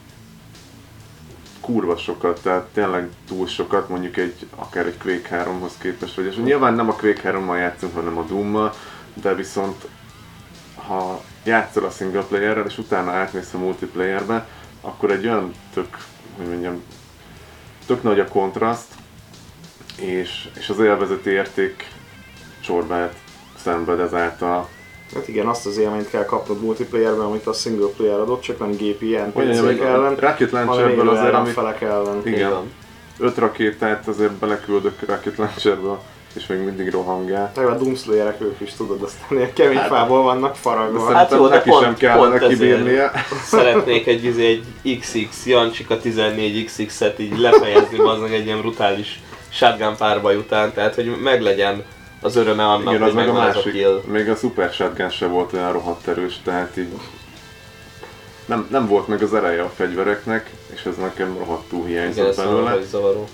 kurva 1.61 1.97
sokat, 1.97 2.41
tehát 2.41 2.63
tényleg 2.63 3.09
túl 3.27 3.47
sokat, 3.47 3.89
mondjuk 3.89 4.17
egy, 4.17 4.47
akár 4.55 4.85
egy 4.85 4.97
Quake 4.97 5.43
3-hoz 5.45 5.77
képest, 5.79 6.15
vagy 6.15 6.25
és 6.25 6.35
nyilván 6.35 6.73
nem 6.73 6.89
a 6.89 6.93
Quake 6.93 7.31
3-mal 7.31 7.57
játszunk, 7.57 7.95
hanem 7.95 8.17
a 8.17 8.23
Doom-mal, 8.23 8.73
de 9.13 9.35
viszont 9.35 9.87
ha 10.87 11.21
játszol 11.43 11.85
a 11.85 11.89
single 11.89 12.23
playerrel, 12.23 12.65
és 12.65 12.77
utána 12.77 13.11
átmész 13.11 13.53
a 13.53 13.57
multiplayerbe, 13.57 14.47
akkor 14.81 15.11
egy 15.11 15.25
olyan 15.25 15.53
tök, 15.73 15.97
hogy 16.37 16.47
mondjam, 16.47 16.83
tök 17.85 18.03
nagy 18.03 18.19
a 18.19 18.27
kontraszt, 18.27 18.93
és, 19.97 20.49
és 20.57 20.69
az 20.69 20.79
élvezeti 20.79 21.29
érték 21.29 21.87
csorbát 22.61 23.15
szenved 23.57 23.99
ezáltal. 23.99 24.69
Hát 25.13 25.27
igen, 25.27 25.47
azt 25.47 25.65
az 25.65 25.77
élményt 25.77 26.09
kell 26.09 26.25
kapnod 26.25 26.61
multiplayerben, 26.61 27.25
amit 27.25 27.47
a 27.47 27.53
single 27.53 27.87
player 27.97 28.19
adott, 28.19 28.41
csak 28.41 28.59
nem 28.59 28.71
gépi 28.71 29.15
NPC-k 29.15 29.79
ellen, 29.79 30.15
Rocket 30.15 30.51
Launcherből 30.51 31.09
azért, 31.09 31.33
amit 31.33 31.33
ellenfelek 31.33 31.81
ellen. 31.81 32.21
Igen. 32.23 32.49
Van. 32.49 32.71
öt 33.19 33.37
rakétát 33.37 34.07
azért 34.07 34.31
beleküldök 34.31 34.99
Rocket 35.07 35.37
Launcherből, 35.37 35.99
és 36.33 36.47
még 36.47 36.59
mindig 36.59 36.91
rohangál. 36.91 37.51
Legalább 37.55 37.79
Doomslayerek 37.79 38.41
ők 38.41 38.59
is 38.59 38.73
tudod, 38.73 39.01
aztán 39.01 39.37
ilyen 39.37 39.53
kemény 39.53 39.77
fából 39.77 40.23
vannak 40.23 40.55
faragva. 40.55 41.13
Hát 41.13 41.31
jó, 41.31 41.47
de 41.47 41.55
neki 41.55 41.69
pont- 41.69 41.83
sem 41.83 41.95
kellene 41.95 42.37
pont 42.37 42.51
kibírnia. 42.51 43.11
Szeretnék 43.43 44.07
egy, 44.07 44.23
izé, 44.23 44.45
egy 44.45 44.99
XX, 44.99 45.45
Jancsika 45.45 45.97
14XX-et 46.03 47.19
így 47.19 47.37
lefejezni 47.37 47.97
bazdmeg 47.97 48.33
egy 48.33 48.45
ilyen 48.45 48.59
brutális 48.61 49.21
shotgun 49.49 49.95
párbaj 49.97 50.35
után, 50.35 50.73
tehát 50.73 50.95
hogy 50.95 51.17
meglegyen 51.23 51.83
az 52.21 52.35
öröme 52.35 52.67
annak, 52.67 52.93
Igen, 52.93 53.07
az 53.07 53.13
meg 53.13 53.29
a 53.29 53.33
másik. 53.33 53.71
kill. 53.71 54.01
Még 54.05 54.29
a 54.29 54.35
Super 54.35 54.71
Shotgun 54.73 55.09
se 55.09 55.27
volt 55.27 55.53
olyan 55.53 55.71
rohadt 55.71 56.07
erős, 56.07 56.39
tehát 56.43 56.77
így 56.77 56.87
nem, 58.45 58.67
nem 58.71 58.87
volt 58.87 59.07
meg 59.07 59.21
az 59.21 59.33
ereje 59.33 59.61
a 59.61 59.71
fegyvereknek, 59.75 60.49
és 60.73 60.85
ez 60.85 60.95
nekem 60.95 61.37
rohadtul 61.37 61.79
Igen, 61.79 61.89
hiányzott 61.89 62.27
ez 62.27 62.35
belőle. 62.35 62.55
valahogy 62.61 62.85
zavaró. 62.85 63.27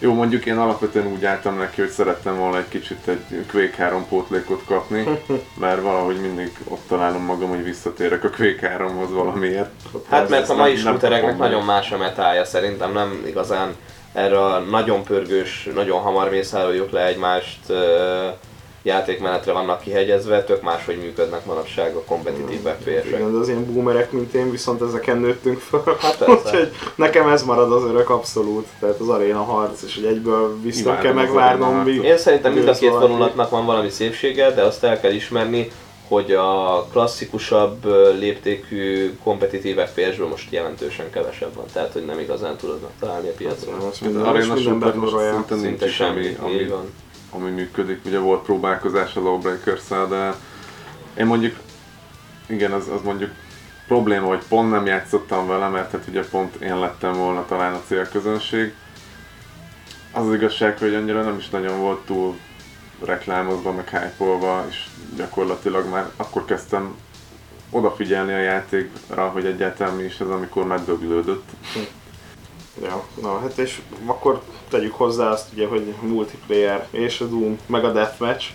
Jó, 0.00 0.12
mondjuk 0.14 0.46
én 0.46 0.58
alapvetően 0.58 1.06
úgy 1.06 1.24
álltam 1.24 1.58
neki, 1.58 1.80
hogy 1.80 1.90
szerettem 1.90 2.36
volna 2.36 2.58
egy 2.58 2.68
kicsit 2.68 3.08
egy 3.08 3.44
Quake 3.50 3.82
3 3.82 4.08
pótlékot 4.08 4.62
kapni, 4.66 5.04
mert 5.60 5.82
valahogy 5.82 6.20
mindig 6.20 6.52
ott 6.64 6.82
találom 6.88 7.22
magam, 7.22 7.48
hogy 7.48 7.64
visszatérek 7.64 8.24
a 8.24 8.30
Quake 8.30 8.76
3-hoz 8.78 9.12
valamiért. 9.12 9.70
Hát 10.10 10.28
mert 10.28 10.48
a 10.48 10.54
mai 10.54 10.76
shootereknek 10.76 11.38
nagyon 11.38 11.64
más 11.64 11.92
a 11.92 11.96
metája, 11.96 12.44
szerintem 12.44 12.92
nem 12.92 13.22
igazán 13.26 13.74
erre 14.12 14.44
a 14.44 14.58
nagyon 14.58 15.02
pörgős, 15.02 15.68
nagyon 15.74 16.00
hamar 16.00 16.30
mészároljuk 16.30 16.90
le 16.90 17.06
egymást 17.06 17.72
játékmenetre 18.82 19.52
vannak 19.52 19.80
kihegyezve, 19.80 20.44
tök 20.44 20.62
máshogy 20.62 20.96
működnek 20.96 21.44
manapság 21.44 21.94
a 21.94 22.02
kompetitív 22.04 22.60
FPS-ek. 22.60 23.06
Igen, 23.06 23.32
de 23.32 23.38
az 23.38 23.48
ilyen 23.48 23.72
boomerek, 23.72 24.12
mint 24.12 24.34
én, 24.34 24.50
viszont 24.50 24.82
ezeken 24.82 25.18
nőttünk 25.18 25.58
föl. 25.58 25.96
Hát. 26.00 26.28
Úgyhogy 26.28 26.72
nekem 26.94 27.28
ez 27.28 27.42
marad 27.42 27.72
az 27.72 27.84
örök 27.84 28.10
abszolút. 28.10 28.66
Tehát 28.80 28.98
az 29.00 29.08
aréna 29.08 29.42
harc, 29.42 29.82
és 29.82 29.94
hogy 29.94 30.04
egyből 30.04 30.60
vissza 30.62 30.98
kell 30.98 31.12
megvárnom, 31.12 31.76
míg... 31.76 32.02
Én 32.02 32.18
szerintem 32.18 32.52
mind 32.52 32.68
a 32.68 32.72
két 32.72 32.90
vonulatnak 32.90 33.50
van 33.50 33.66
valami 33.66 33.90
szépsége, 33.90 34.50
de 34.50 34.62
azt 34.62 34.84
el 34.84 35.00
kell 35.00 35.12
ismerni, 35.12 35.70
hogy 36.08 36.32
a 36.32 36.82
klasszikusabb 36.90 37.84
léptékű 38.18 39.16
kompetitív 39.22 39.78
FPS-ből 39.78 40.28
most 40.28 40.52
jelentősen 40.52 41.10
kevesebb 41.10 41.54
van, 41.54 41.64
tehát 41.72 41.92
hogy 41.92 42.04
nem 42.04 42.18
igazán 42.18 42.56
tudod 42.56 42.80
megtalálni 42.80 43.28
a 43.28 43.32
piacon. 43.32 43.74
Most 43.74 43.86
Az 43.86 43.98
minden, 44.00 44.22
Arena 44.22 44.56
Shooter 44.56 44.78
Battle 44.78 45.00
most 45.00 45.48
szinte 45.48 45.54
nincs 45.54 45.84
semmi, 45.84 46.36
ami, 46.40 46.66
van. 46.66 46.92
ami 47.30 47.50
működik. 47.50 48.00
Ugye 48.04 48.18
volt 48.18 48.42
próbálkozás 48.42 49.16
a 49.16 49.20
lawbreakers 49.20 49.82
de 50.08 50.34
én 51.18 51.26
mondjuk, 51.26 51.56
igen, 52.46 52.72
az, 52.72 52.88
az 52.88 53.02
mondjuk 53.04 53.30
probléma, 53.86 54.26
hogy 54.26 54.42
pont 54.48 54.70
nem 54.70 54.86
játszottam 54.86 55.46
vele, 55.46 55.68
mert 55.68 55.90
hát 55.90 56.04
ugye 56.08 56.22
pont 56.22 56.54
én 56.54 56.78
lettem 56.78 57.12
volna 57.12 57.44
talán 57.46 57.74
a 57.74 57.82
célközönség. 57.86 58.74
Az 60.12 60.26
az 60.26 60.34
igazság, 60.34 60.78
hogy 60.78 60.94
annyira 60.94 61.22
nem 61.22 61.36
is 61.38 61.48
nagyon 61.48 61.80
volt 61.80 62.00
túl 62.06 62.36
reklámozva, 63.04 63.72
meg 63.72 63.88
hype 63.88 64.24
és 64.68 64.86
gyakorlatilag 65.16 65.88
már 65.88 66.10
akkor 66.16 66.44
kezdtem 66.44 66.96
odafigyelni 67.70 68.32
a 68.32 68.38
játékra, 68.38 69.28
hogy 69.28 69.46
egyáltalán 69.46 69.94
mi 69.94 70.02
is 70.02 70.20
ez, 70.20 70.28
amikor 70.28 70.66
már. 70.66 70.80
Ja, 72.82 73.04
na 73.22 73.38
hát 73.38 73.58
és 73.58 73.80
akkor 74.06 74.42
tegyük 74.68 74.94
hozzá 74.94 75.28
azt 75.28 75.52
ugye, 75.52 75.66
hogy 75.66 75.94
multiplayer 76.00 76.86
és 76.90 77.20
a 77.20 77.26
Doom, 77.26 77.58
meg 77.66 77.84
a 77.84 77.92
Deathmatch, 77.92 78.46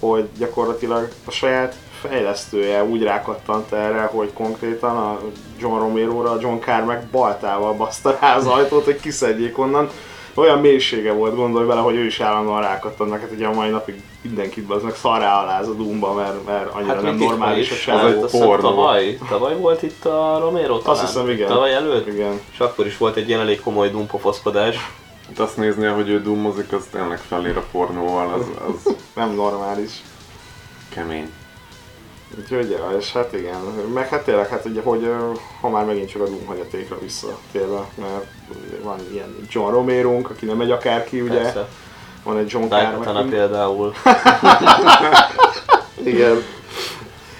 hogy 0.00 0.28
gyakorlatilag 0.38 1.08
a 1.24 1.30
saját 1.30 1.76
fejlesztője 2.00 2.84
úgy 2.84 3.02
rákattant 3.02 3.72
erre, 3.72 4.02
hogy 4.02 4.32
konkrétan 4.32 4.96
a 4.96 5.20
John 5.58 5.78
Romero-ra, 5.78 6.30
a 6.30 6.38
John 6.40 6.58
Carmack 6.58 7.10
baltával 7.10 7.72
baszta 7.72 8.18
rá 8.20 8.36
az 8.36 8.46
ajtót, 8.46 8.84
hogy 8.84 9.00
kiszedjék 9.00 9.58
onnan. 9.58 9.90
Olyan 10.34 10.58
mélysége 10.60 11.12
volt, 11.12 11.34
gondolj 11.34 11.66
vele, 11.66 11.80
hogy 11.80 11.94
ő 11.94 12.04
is 12.04 12.20
állandóan 12.20 12.60
rákattant, 12.60 13.10
meg 13.10 13.20
hát 13.20 13.30
ugye 13.30 13.46
a 13.46 13.52
mai 13.52 13.68
napig 13.68 14.02
mindenkit 14.22 14.70
az 14.70 14.82
meg 14.82 14.94
szarrá 14.94 15.42
aláz 15.42 15.68
a 15.68 15.72
Doomba, 15.74 16.12
mert, 16.12 16.46
mert 16.46 16.74
annyira 16.74 16.94
Hát 16.94 17.02
nem 17.02 17.16
normális 17.16 17.70
a 17.70 17.74
srác. 17.74 18.02
az 18.02 18.32
hát 18.32 18.40
pornó. 18.40 18.68
Tavaly, 18.68 19.18
tavaly 19.28 19.56
volt 19.56 19.82
itt 19.82 20.04
a 20.04 20.38
Romero 20.40 20.78
talán? 20.78 20.98
Azt 21.02 21.06
hiszem, 21.12 21.28
igen. 21.30 21.48
Tavaly 21.48 21.74
előtt? 21.74 22.06
Igen. 22.06 22.40
És 22.52 22.58
akkor 22.60 22.86
is 22.86 22.98
volt 22.98 23.16
egy 23.16 23.28
ilyen 23.28 23.40
elég 23.40 23.60
komoly 23.60 23.90
dumpofoszkodás. 23.90 24.76
Hát 25.28 25.38
azt 25.38 25.56
nézni, 25.56 25.86
hogy 25.86 26.08
ő 26.08 26.22
dummozik, 26.22 26.72
az 26.72 26.84
tényleg 26.92 27.18
felér 27.18 27.56
a 27.56 27.64
pornóval, 27.72 28.32
az, 28.32 28.46
az 28.68 28.94
Nem 29.14 29.34
normális. 29.34 29.90
kemény. 30.88 31.30
Úgyhogy, 32.38 32.70
ja, 32.70 32.96
és 32.98 33.12
hát 33.12 33.32
igen, 33.32 33.60
meg 33.94 34.08
hát 34.08 34.24
tényleg, 34.24 34.48
hát 34.48 34.64
ugye, 34.64 34.80
hogy 34.82 35.10
ha 35.60 35.68
már 35.68 35.84
megint 35.84 36.08
csak 36.10 36.22
a 36.22 36.24
Doom 36.24 36.46
hagyatékra 36.46 36.98
visszatérve, 36.98 37.84
mert 37.94 38.24
van 38.82 38.98
ilyen 39.12 39.36
John 39.50 39.70
romero 39.72 40.18
aki 40.22 40.46
nem 40.46 40.60
egy 40.60 40.70
akárki, 40.70 41.20
ugye, 41.20 41.40
Persze. 41.40 41.68
van 42.24 42.38
egy 42.38 42.50
John 42.52 42.68
Carmack. 42.68 43.30
például. 43.30 43.92
Igen. 46.04 46.42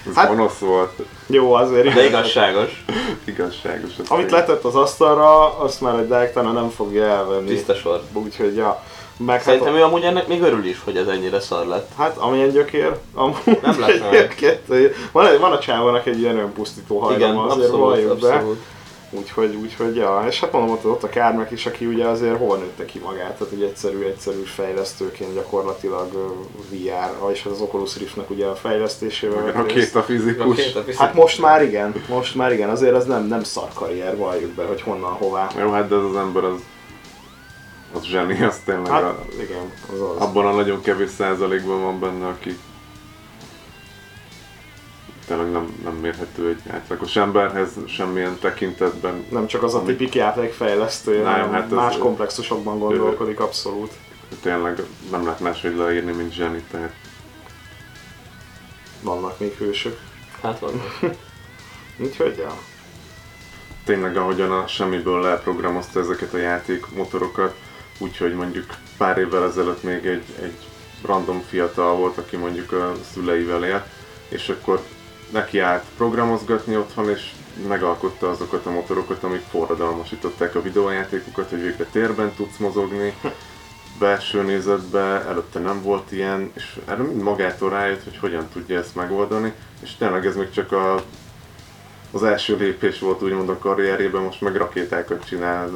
Ez 0.08 0.14
Hát- 0.14 0.28
gonosz 0.28 0.58
volt, 0.58 0.92
Jó, 1.26 1.52
azért 1.52 1.94
De 1.94 2.04
igazságos. 2.06 2.84
igazságos. 3.24 3.90
az 3.98 4.10
Amit 4.10 4.30
letett 4.30 4.64
az 4.64 4.74
asztalra, 4.74 5.58
azt 5.58 5.80
már 5.80 5.98
egy 5.98 6.08
Daikatana 6.08 6.52
nem 6.52 6.68
fogja 6.68 7.04
elvenni. 7.04 7.46
Tiszta 7.46 7.74
sor. 7.74 8.02
Úgyhogy, 8.12 8.56
ja. 8.56 8.82
Meg 9.16 9.42
Szerintem 9.42 9.72
hát, 9.72 9.78
ő 9.80 9.84
amúgy 9.84 10.02
ennek 10.02 10.28
még 10.28 10.42
örül 10.42 10.64
is, 10.64 10.80
hogy 10.84 10.96
ez 10.96 11.06
ennyire 11.06 11.40
szar 11.40 11.66
lett. 11.66 11.90
hát 11.96 12.16
amilyen 12.16 12.50
gyökér, 12.50 12.96
amúgy 13.14 13.58
Nem 13.62 13.76
meg. 13.80 13.90
egyébként, 14.10 14.60
van, 15.12 15.26
egy- 15.26 15.38
van 15.38 15.52
a 15.52 15.58
csávónak 15.58 16.06
egy 16.06 16.18
ilyen 16.20 16.38
önpusztító 16.38 17.10
Igen, 17.10 17.28
hajlama, 17.28 17.46
azért 17.46 17.68
abszolút, 17.68 17.86
valljuk 17.86 18.18
be. 18.18 18.32
abszolút. 18.34 18.58
Úgyhogy, 19.14 19.54
úgyhogy, 19.54 19.96
ja, 19.96 20.24
és 20.28 20.40
hát 20.40 20.52
mondom, 20.52 20.70
ott, 20.70 20.84
ott 20.86 21.02
a 21.02 21.08
Kármek 21.08 21.50
is, 21.50 21.66
aki 21.66 21.86
ugye 21.86 22.04
azért 22.06 22.36
hol 22.38 22.56
nőtte 22.56 22.84
ki 22.84 22.98
magát, 22.98 23.36
tehát 23.38 23.52
egy 23.52 23.62
egyszerű, 23.62 24.02
egyszerű 24.04 24.42
fejlesztőként 24.42 25.34
gyakorlatilag 25.34 26.08
VR, 26.70 27.32
és 27.32 27.44
az 27.52 27.60
Oculus 27.60 27.96
Riftnek 27.98 28.30
ugye 28.30 28.46
a 28.46 28.54
fejlesztésével 28.54 29.52
a 29.56 29.62
két 29.62 29.94
a 29.94 30.02
fizikus. 30.02 30.72
Hát 30.96 31.14
most 31.14 31.40
már 31.40 31.62
igen, 31.62 31.94
most 32.08 32.34
már 32.34 32.52
igen, 32.52 32.68
azért 32.70 32.94
az 32.94 33.04
nem, 33.04 33.26
nem 33.26 33.42
szar 33.42 33.68
karrier, 33.74 34.16
valljuk 34.16 34.50
be, 34.50 34.64
hogy 34.64 34.82
honnan, 34.82 35.12
hová. 35.12 35.48
Jó, 35.60 35.70
hát 35.70 35.88
de 35.88 35.94
ez 35.96 36.02
az 36.02 36.16
ember 36.16 36.44
az, 36.44 36.58
az 37.92 38.02
zseni, 38.04 38.42
az 38.42 38.58
tényleg 38.64 38.92
Hát 38.92 39.02
a, 39.02 39.24
igen, 39.40 39.72
az 39.92 40.00
az. 40.00 40.16
abban 40.16 40.46
a 40.46 40.52
nagyon 40.52 40.80
kevés 40.80 41.10
százalékban 41.10 41.82
van 41.82 42.00
benne, 42.00 42.26
aki 42.26 42.58
tényleg 45.26 45.50
nem, 45.50 45.80
nem 45.84 45.94
mérhető 45.94 46.48
egy 46.48 46.72
átlagos 46.72 47.16
emberhez 47.16 47.70
semmilyen 47.86 48.38
tekintetben. 48.40 49.24
Nem 49.30 49.46
csak 49.46 49.62
az 49.62 49.74
a 49.74 49.82
tipik 49.82 50.14
játékfejlesztő, 50.14 51.22
Nem, 51.22 51.32
hanem 51.32 51.52
hát 51.52 51.64
ez- 51.64 51.70
más 51.70 51.98
komplexusokban 51.98 52.78
gondolkodik 52.78 53.40
abszolút. 53.40 53.92
Tényleg 54.42 54.82
nem 55.10 55.24
lehet 55.24 55.40
máshogy 55.40 55.76
leírni, 55.76 56.12
mint 56.12 56.32
zseni, 56.32 56.62
tehát 56.70 56.92
Vannak 59.02 59.38
még 59.38 59.52
hősök. 59.52 60.00
Hát 60.42 60.58
van. 60.58 60.82
Úgyhogy, 62.04 62.36
ja. 62.38 62.58
tényleg 63.84 64.16
ahogyan 64.16 64.50
a 64.52 64.66
semmiből 64.66 65.20
leprogramozta 65.20 66.00
ezeket 66.00 66.34
a 66.34 66.38
játékmotorokat, 66.38 67.54
úgyhogy 68.02 68.34
mondjuk 68.34 68.66
pár 68.96 69.18
évvel 69.18 69.44
ezelőtt 69.44 69.82
még 69.82 70.06
egy, 70.06 70.24
egy 70.42 70.56
random 71.04 71.40
fiatal 71.48 71.96
volt, 71.96 72.18
aki 72.18 72.36
mondjuk 72.36 72.72
a 72.72 72.92
szüleivel 73.12 73.64
élt, 73.64 73.84
és 74.28 74.48
akkor 74.48 74.82
neki 75.30 75.58
állt 75.58 75.84
programozgatni 75.96 76.76
otthon, 76.76 77.08
és 77.08 77.30
megalkotta 77.68 78.30
azokat 78.30 78.66
a 78.66 78.70
motorokat, 78.70 79.22
amik 79.22 79.42
forradalmasították 79.50 80.54
a 80.54 80.62
videójátékokat, 80.62 81.50
hogy 81.50 81.62
végre 81.62 81.84
térben 81.84 82.32
tudsz 82.34 82.56
mozogni, 82.56 83.14
belső 83.98 84.42
nézetbe, 84.42 85.00
előtte 85.00 85.58
nem 85.58 85.82
volt 85.82 86.12
ilyen, 86.12 86.50
és 86.54 86.78
erre 86.84 87.02
mind 87.02 87.22
magától 87.22 87.70
rájött, 87.70 88.04
hogy 88.04 88.18
hogyan 88.18 88.48
tudja 88.52 88.78
ezt 88.78 88.94
megoldani, 88.94 89.52
és 89.82 89.96
tényleg 89.96 90.26
ez 90.26 90.36
még 90.36 90.50
csak 90.50 90.72
a 90.72 91.04
az 92.12 92.22
első 92.22 92.56
lépés 92.56 92.98
volt 92.98 93.22
úgymond 93.22 93.48
a 93.48 93.58
karrierében, 93.58 94.22
most 94.22 94.40
meg 94.40 94.56
rakétákat 94.56 95.24
csinál, 95.24 95.64
ez 95.64 95.70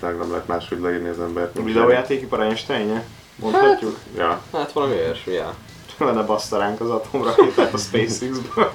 tényleg 0.00 0.18
nem 0.18 0.30
lehet 0.30 0.46
máshogy 0.46 0.80
leírni 0.80 1.08
az 1.08 1.20
embert. 1.20 1.62
Videójátékipar 1.62 2.40
Einsteinje? 2.40 3.04
Mondhatjuk? 3.36 3.98
zseni. 4.14 4.28
Ja, 4.28 4.42
Hát 4.52 4.72
valami 4.72 4.94
olyasmi, 4.94 5.32
ja. 5.32 5.54
Lenne 5.98 6.22
bassza 6.22 6.58
ránk 6.58 6.80
az 6.80 6.90
atomrakétát 6.90 7.74
a 7.74 7.78
SpaceX-ből. 7.78 8.72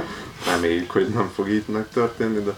reméljük, 0.50 0.90
hogy 0.90 1.08
nem 1.08 1.30
fog 1.34 1.48
így 1.48 1.64
megtörténni, 1.66 2.42
de... 2.42 2.54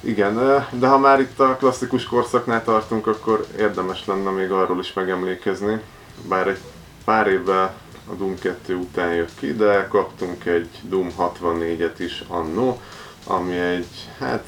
Igen, 0.00 0.34
de 0.70 0.86
ha 0.86 0.98
már 0.98 1.20
itt 1.20 1.40
a 1.40 1.56
klasszikus 1.56 2.04
korszaknál 2.04 2.64
tartunk, 2.64 3.06
akkor 3.06 3.46
érdemes 3.58 4.06
lenne 4.06 4.30
még 4.30 4.50
arról 4.50 4.78
is 4.78 4.92
megemlékezni. 4.92 5.80
Bár 6.28 6.48
egy 6.48 6.58
pár 7.04 7.26
évvel 7.26 7.74
a 8.10 8.14
Doom 8.14 8.38
2 8.38 8.74
után 8.74 9.14
jött 9.14 9.38
ki, 9.38 9.54
de 9.54 9.86
kaptunk 9.90 10.44
egy 10.44 10.68
Doom 10.82 11.14
64-et 11.18 11.94
is 11.96 12.24
annó, 12.28 12.80
ami 13.26 13.58
egy, 13.58 14.08
hát, 14.18 14.44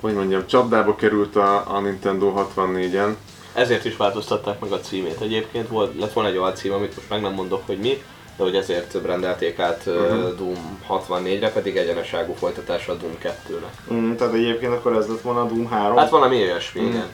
hogy 0.00 0.14
mondjam, 0.14 0.46
csapdába 0.46 0.94
került 0.94 1.36
a, 1.36 1.74
a 1.74 1.80
Nintendo 1.80 2.34
64-en, 2.56 3.14
Ezért 3.52 3.84
is 3.84 3.96
változtatták 3.96 4.60
meg 4.60 4.72
a 4.72 4.80
címét. 4.80 5.20
Egyébként 5.20 5.68
volt, 5.68 5.98
lett 5.98 6.12
volna 6.12 6.30
egy 6.30 6.36
alcím, 6.36 6.72
amit 6.72 6.96
most 6.96 7.08
meg 7.08 7.20
nem 7.20 7.32
mondok, 7.32 7.62
hogy 7.66 7.78
mi, 7.78 8.02
de 8.36 8.42
hogy 8.42 8.56
ezért 8.56 8.94
rendelték 9.04 9.58
át 9.58 9.82
uh-huh. 9.86 10.36
Doom 10.36 10.80
64-re, 10.88 11.52
pedig 11.52 11.76
egyeneságú 11.76 12.32
folytatása 12.32 12.92
a 12.92 12.96
Doom 12.96 13.14
2-nek. 13.22 13.92
Mm, 13.92 14.14
tehát 14.14 14.34
egyébként 14.34 14.72
akkor 14.72 14.96
ez 14.96 15.08
lett 15.08 15.20
volna 15.20 15.40
a 15.40 15.46
Doom 15.46 15.68
3. 15.68 15.96
Hát 15.96 16.10
valami 16.10 16.42
olyasmi, 16.42 16.80
Mm. 16.80 16.86
igen. 16.86 17.08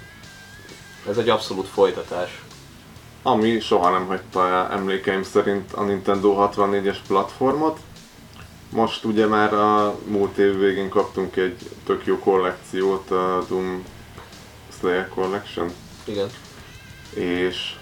Ez 1.09 1.19
egy 1.19 1.29
abszolút 1.29 1.67
folytatás. 1.67 2.43
Ami 3.27 3.61
soha 3.61 3.91
nem 3.91 4.07
hagyta 4.07 4.49
el 4.49 4.71
emlékeim 4.71 5.23
szerint 5.23 5.73
a 5.73 5.83
Nintendo 5.83 6.51
64-es 6.55 6.97
platformot. 7.07 7.79
Most 8.71 9.05
ugye 9.05 9.27
már 9.27 9.55
a 9.55 9.99
múlt 10.07 10.39
év 10.39 10.59
végén 10.59 10.89
kaptunk 10.89 11.37
egy 11.37 11.71
tök 11.85 12.07
jó 12.07 12.19
kollekciót, 12.19 13.11
a 13.11 13.45
Doom 13.49 13.85
Slayer 14.79 15.09
Collection, 15.09 15.71
Igen. 16.05 16.29
és 17.15 17.75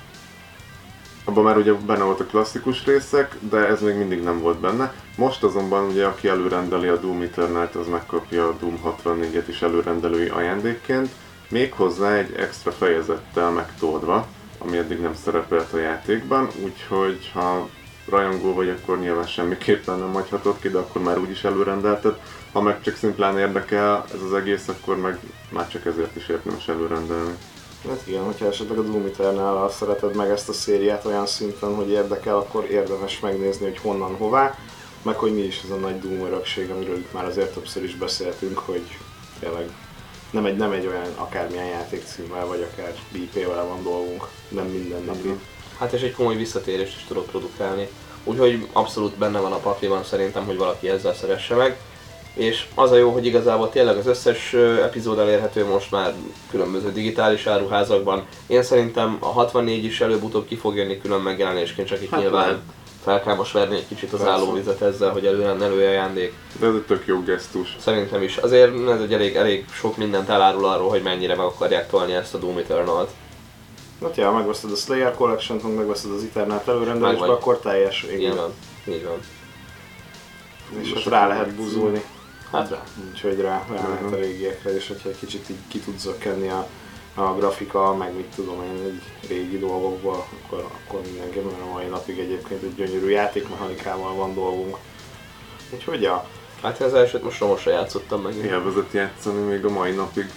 abban 1.25 1.45
már 1.45 1.57
ugye 1.57 1.73
benne 1.73 2.05
volt 2.05 2.21
a 2.21 2.25
klasszikus 2.25 2.85
részek, 2.85 3.37
de 3.51 3.67
ez 3.67 3.81
még 3.81 3.95
mindig 3.95 4.23
nem 4.23 4.41
volt 4.41 4.59
benne. 4.59 4.95
Most 5.17 5.43
azonban 5.43 5.85
ugye 5.85 6.07
aki 6.07 6.29
előrendeli 6.29 6.89
a 6.89 6.97
Doom 6.97 7.21
eternal 7.23 7.71
az 7.75 7.89
megkapja 7.89 8.49
a 8.49 8.57
Doom 8.61 8.81
64-et 8.85 9.45
is 9.47 9.63
előrendelői 9.63 10.29
ajándékként, 10.29 11.11
méghozzá 11.49 12.15
egy 12.15 12.35
extra 12.37 12.73
fejezettel 12.73 13.51
megtoldva, 13.51 14.27
ami 14.59 14.77
eddig 14.77 15.01
nem 15.01 15.15
szerepelt 15.25 15.73
a 15.73 15.79
játékban, 15.79 16.49
úgyhogy 16.65 17.31
ha 17.35 17.69
rajongó 18.09 18.55
vagy, 18.55 18.69
akkor 18.69 18.99
nyilván 18.99 19.27
semmiképpen 19.27 19.99
nem 19.99 20.13
hagyhatod 20.13 20.59
ki, 20.61 20.69
de 20.69 20.79
akkor 20.79 21.03
már 21.03 21.19
úgyis 21.19 21.45
előrendelted. 21.45 22.21
Ha 22.53 22.61
meg 22.61 22.83
csak 22.83 22.97
szimplán 22.97 23.39
érdekel 23.39 24.05
ez 24.15 24.21
az 24.23 24.35
egész, 24.35 24.69
akkor 24.69 24.97
meg 24.97 25.19
már 25.51 25.69
csak 25.69 25.87
ezért 25.87 26.17
is 26.17 26.29
érdemes 26.29 26.69
előrendelni. 26.69 27.35
Hát 27.89 28.03
igen, 28.05 28.23
hogyha 28.23 28.47
esetleg 28.47 28.79
a 28.79 28.83
Doom 28.83 29.05
Eternal 29.05 29.71
szereted 29.71 30.17
meg 30.17 30.31
ezt 30.31 30.49
a 30.49 30.53
szériát 30.53 31.05
olyan 31.05 31.27
szinten, 31.27 31.75
hogy 31.75 31.91
érdekel, 31.91 32.37
akkor 32.37 32.65
érdemes 32.71 33.21
megnézni, 33.21 33.65
hogy 33.65 33.79
honnan, 33.79 34.17
hová, 34.17 34.59
meg 35.03 35.15
hogy 35.15 35.35
mi 35.35 35.43
is 35.43 35.61
ez 35.65 35.71
a 35.71 35.77
nagy 35.77 35.99
Doom 36.01 36.27
örökség, 36.27 36.71
amiről 36.71 36.97
itt 36.97 37.13
már 37.13 37.25
azért 37.25 37.53
többször 37.53 37.85
is 37.85 37.97
beszéltünk, 37.97 38.59
hogy 38.59 38.99
tényleg 39.41 39.71
nem 40.35 40.45
egy, 40.45 40.57
nem 40.57 40.73
egy 40.73 40.87
olyan 40.87 41.15
akármilyen 41.17 41.67
játékcímmel, 41.67 42.47
vagy 42.47 42.67
akár 42.73 42.95
IP-vel 43.13 43.67
van 43.67 43.83
dolgunk, 43.83 44.29
nem 44.49 44.67
minden 44.67 45.03
napi. 45.03 45.39
Hát 45.79 45.93
és 45.93 46.01
egy 46.01 46.13
komoly 46.13 46.37
visszatérést 46.37 46.97
is 46.97 47.05
tudok 47.05 47.27
produkálni. 47.27 47.89
Úgyhogy 48.25 48.67
abszolút 48.73 49.19
benne 49.19 49.39
van 49.39 49.53
a 49.53 49.57
pakliban 49.57 50.05
szerintem, 50.05 50.45
hogy 50.45 50.57
valaki 50.57 50.89
ezzel 50.89 51.15
szeresse 51.15 51.55
meg. 51.55 51.77
És 52.35 52.67
az 52.75 52.91
a 52.91 52.97
jó, 52.97 53.11
hogy 53.11 53.27
igazából 53.27 53.71
tényleg 53.71 53.97
az 53.97 54.07
összes 54.07 54.53
epizód 54.83 55.19
elérhető 55.19 55.67
most 55.67 55.91
már 55.91 56.15
különböző 56.51 56.93
digitális 56.93 57.47
áruházakban. 57.47 58.27
Én 58.47 58.63
szerintem 58.63 59.17
a 59.21 59.27
64 59.27 59.85
is 59.85 60.01
előbb-utóbb 60.01 60.47
ki 60.47 60.57
fog 60.57 60.77
jönni 60.77 60.99
külön 60.99 61.21
megjelenésként, 61.21 61.89
csak 61.89 62.03
itt 62.03 62.11
Hát 62.11 62.21
nyilván 62.21 62.47
lehet. 62.47 62.61
Fel 63.05 63.23
kell 63.23 63.35
most 63.35 63.53
verni 63.53 63.77
egy 63.77 63.89
kicsit 63.89 64.13
az 64.13 64.19
Persze. 64.19 64.35
állóvizet 64.35 64.81
ezzel, 64.81 65.11
hogy 65.11 65.27
előrendelő 65.27 65.87
ajándék. 65.87 66.35
De 66.59 66.67
ez 66.67 66.75
egy 66.75 66.83
tök 66.83 67.07
jó 67.07 67.23
gesztus. 67.23 67.77
Szerintem 67.81 68.23
is. 68.23 68.37
Azért 68.37 68.89
ez 68.89 69.01
egy 69.01 69.13
elég, 69.13 69.37
elég 69.37 69.65
sok 69.73 69.97
mindent 69.97 70.29
elárul 70.29 70.65
arról, 70.67 70.89
hogy 70.89 71.03
mennyire 71.03 71.37
meg 71.37 71.47
akarják 71.47 71.89
tolni 71.89 72.13
ezt 72.13 72.35
a 72.35 72.39
Doom 72.39 72.59
Eternal-t. 72.59 73.11
Hát 74.03 74.17
ja, 74.17 74.31
megveszed 74.33 74.73
a 74.73 74.77
Slayer 74.77 75.15
Collection-t, 75.15 75.63
meg 75.63 75.75
megveszed 75.75 76.11
az 76.11 76.23
Eternal 76.23 76.63
előrendelésbe, 76.67 77.27
akkor 77.27 77.59
teljes, 77.59 78.07
Így 78.13 78.21
igen. 78.21 78.37
van. 78.37 78.53
Így 78.89 79.05
van. 79.05 79.19
És 80.81 80.95
ott 80.95 81.05
rá 81.05 81.27
lehet 81.27 81.55
buzulni. 81.55 82.05
Hát 82.53 82.71
rá. 82.71 82.83
Úgyhogy 83.11 83.41
rá, 83.41 83.65
rá 83.75 83.89
lehet 83.89 84.13
a 84.13 84.17
régiekre, 84.17 84.75
és 84.75 84.89
hogyha 84.89 85.09
egy 85.09 85.19
kicsit 85.19 85.49
így 85.51 85.57
ki 85.69 85.79
tudsz 85.79 86.03
zökkenni 86.03 86.49
a, 86.49 86.67
a 87.15 87.23
grafika, 87.23 87.95
meg 87.95 88.15
mit 88.15 88.35
tudom 88.35 88.63
én, 88.63 88.85
egy 88.85 89.29
régi 89.29 89.59
dolgokból, 89.59 90.27
akkor, 90.43 90.71
akkor 90.85 91.01
mindenképpen 91.01 91.61
a 91.69 91.73
mai 91.73 91.87
napig 91.87 92.19
egyébként 92.19 92.63
egy 92.63 92.75
gyönyörű 92.75 93.09
játékmechanikával 93.09 94.15
van 94.15 94.35
dolgunk. 94.35 94.77
Úgyhogy 95.71 96.03
ja, 96.03 96.29
Hát 96.65 96.81
az 96.81 96.95
elsőt 96.95 97.23
most 97.23 97.39
romosra 97.39 97.71
játszottam 97.71 98.23
meg. 98.23 98.35
Élvezett 98.35 98.93
játszani 98.93 99.41
még 99.41 99.65
a 99.65 99.71
mai 99.71 99.91
napig. 99.91 100.31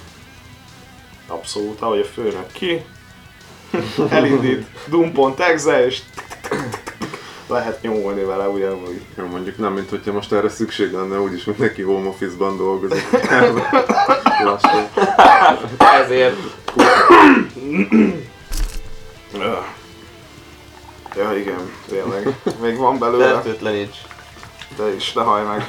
abszolút, 1.27 1.81
ahogy 1.81 1.99
a 1.99 2.05
főnök 2.05 2.51
ki, 2.51 2.85
elindít 4.09 4.67
Doom.exe, 4.87 5.85
és 5.85 6.01
lehet 7.47 7.81
nyomolni 7.81 8.23
vele 8.23 8.47
ugyanúgy. 8.47 9.01
Jó, 9.17 9.25
mondjuk 9.25 9.57
nem, 9.57 9.73
mint 9.73 9.89
hogyha 9.89 10.11
most 10.11 10.33
erre 10.33 10.49
szükség 10.49 10.91
lenne, 10.91 11.19
úgyis 11.19 11.43
mindenki 11.43 11.81
home 11.81 12.07
office-ban 12.07 12.57
dolgozik. 12.57 13.03
Lassan. 14.43 14.89
Ezért. 16.03 16.35
Ja 21.15 21.37
igen, 21.37 21.71
tényleg. 21.87 22.35
Még 22.61 22.77
van 22.77 22.99
belőle, 22.99 23.25
fertőtleníts. 23.25 23.97
de 24.77 24.95
is, 24.95 25.13
ne 25.13 25.21
hajj 25.21 25.43
meg. 25.45 25.67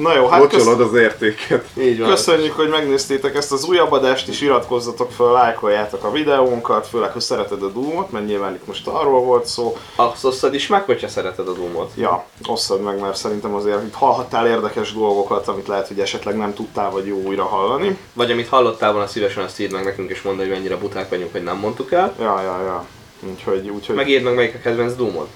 Na 0.00 0.14
jó, 0.14 0.26
hát 0.26 0.40
kösz... 0.40 0.64
Bocsolod 0.64 0.80
az 0.80 0.94
értéket. 0.94 1.64
Így 1.78 1.98
van. 1.98 2.08
köszönjük, 2.08 2.52
hogy 2.52 2.68
megnéztétek 2.68 3.34
ezt 3.34 3.52
az 3.52 3.64
újabb 3.64 3.92
adást, 3.92 4.28
és 4.28 4.40
iratkozzatok 4.40 5.10
fel, 5.10 5.26
lájkoljátok 5.26 6.04
a 6.04 6.10
videónkat, 6.10 6.86
főleg, 6.86 7.12
ha 7.12 7.20
szereted 7.20 7.62
a 7.62 7.68
Doom-ot, 7.68 8.10
mert 8.10 8.26
nyilván 8.26 8.54
itt 8.54 8.66
most 8.66 8.86
arról 8.86 9.20
volt 9.20 9.46
szó. 9.46 9.76
Azt 9.96 10.24
osztad 10.24 10.54
is 10.54 10.66
meg, 10.66 10.84
hogyha 10.84 11.08
szereted 11.08 11.48
a 11.48 11.52
Doomot. 11.52 11.90
Ja, 11.96 12.24
osszad 12.48 12.82
meg, 12.82 13.00
mert 13.00 13.16
szerintem 13.16 13.54
azért 13.54 13.82
itt 13.82 13.94
hallhattál 13.94 14.46
érdekes 14.46 14.92
dolgokat, 14.92 15.48
amit 15.48 15.66
lehet, 15.66 15.88
hogy 15.88 16.00
esetleg 16.00 16.36
nem 16.36 16.54
tudtál, 16.54 16.90
vagy 16.90 17.06
jó 17.06 17.16
újra 17.16 17.44
hallani. 17.44 17.98
Vagy 18.12 18.30
amit 18.30 18.48
hallottál 18.48 18.92
volna, 18.92 19.06
szívesen 19.06 19.44
azt 19.44 19.60
írd 19.60 19.72
meg 19.72 19.84
nekünk, 19.84 20.10
és 20.10 20.22
mondd, 20.22 20.38
hogy 20.38 20.48
mennyire 20.48 20.76
buták 20.76 21.08
vagyunk, 21.08 21.32
hogy 21.32 21.42
nem 21.42 21.56
mondtuk 21.56 21.92
el. 21.92 22.14
Ja, 22.20 22.40
ja, 22.42 22.62
ja. 22.62 22.86
Úgyhogy, 23.30 23.68
úgyhogy... 23.68 23.96
Meg 23.96 24.08
írd 24.08 24.24
meg, 24.24 24.34
melyik 24.34 24.54
a 24.54 24.58
kedvenc 24.58 24.94
Doomod. 24.94 25.26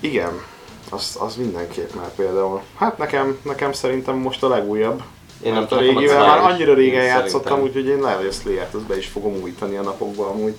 Igen, 0.00 0.42
az, 0.90 1.16
az 1.20 1.36
mindenképp 1.36 1.94
már 1.94 2.14
például. 2.16 2.60
Hát 2.76 2.98
nekem, 2.98 3.38
nekem 3.42 3.72
szerintem 3.72 4.16
most 4.16 4.42
a 4.42 4.48
legújabb. 4.48 5.02
Én 5.42 5.52
nem 5.52 5.60
mert 5.60 5.72
a 5.72 5.78
régivel 5.78 6.26
már 6.26 6.38
annyira 6.52 6.74
régen 6.74 7.00
Én 7.02 7.06
játszottam, 7.08 7.60
úgyhogy 7.60 7.86
én 7.86 8.00
lehet, 8.00 8.18
hogy 8.18 8.26
a 8.26 8.32
Slayer-t 8.32 8.74
azt 8.74 8.84
be 8.86 8.96
is 8.96 9.06
fogom 9.06 9.34
újítani 9.42 9.76
a 9.76 9.82
napokban 9.82 10.28
amúgy. 10.28 10.54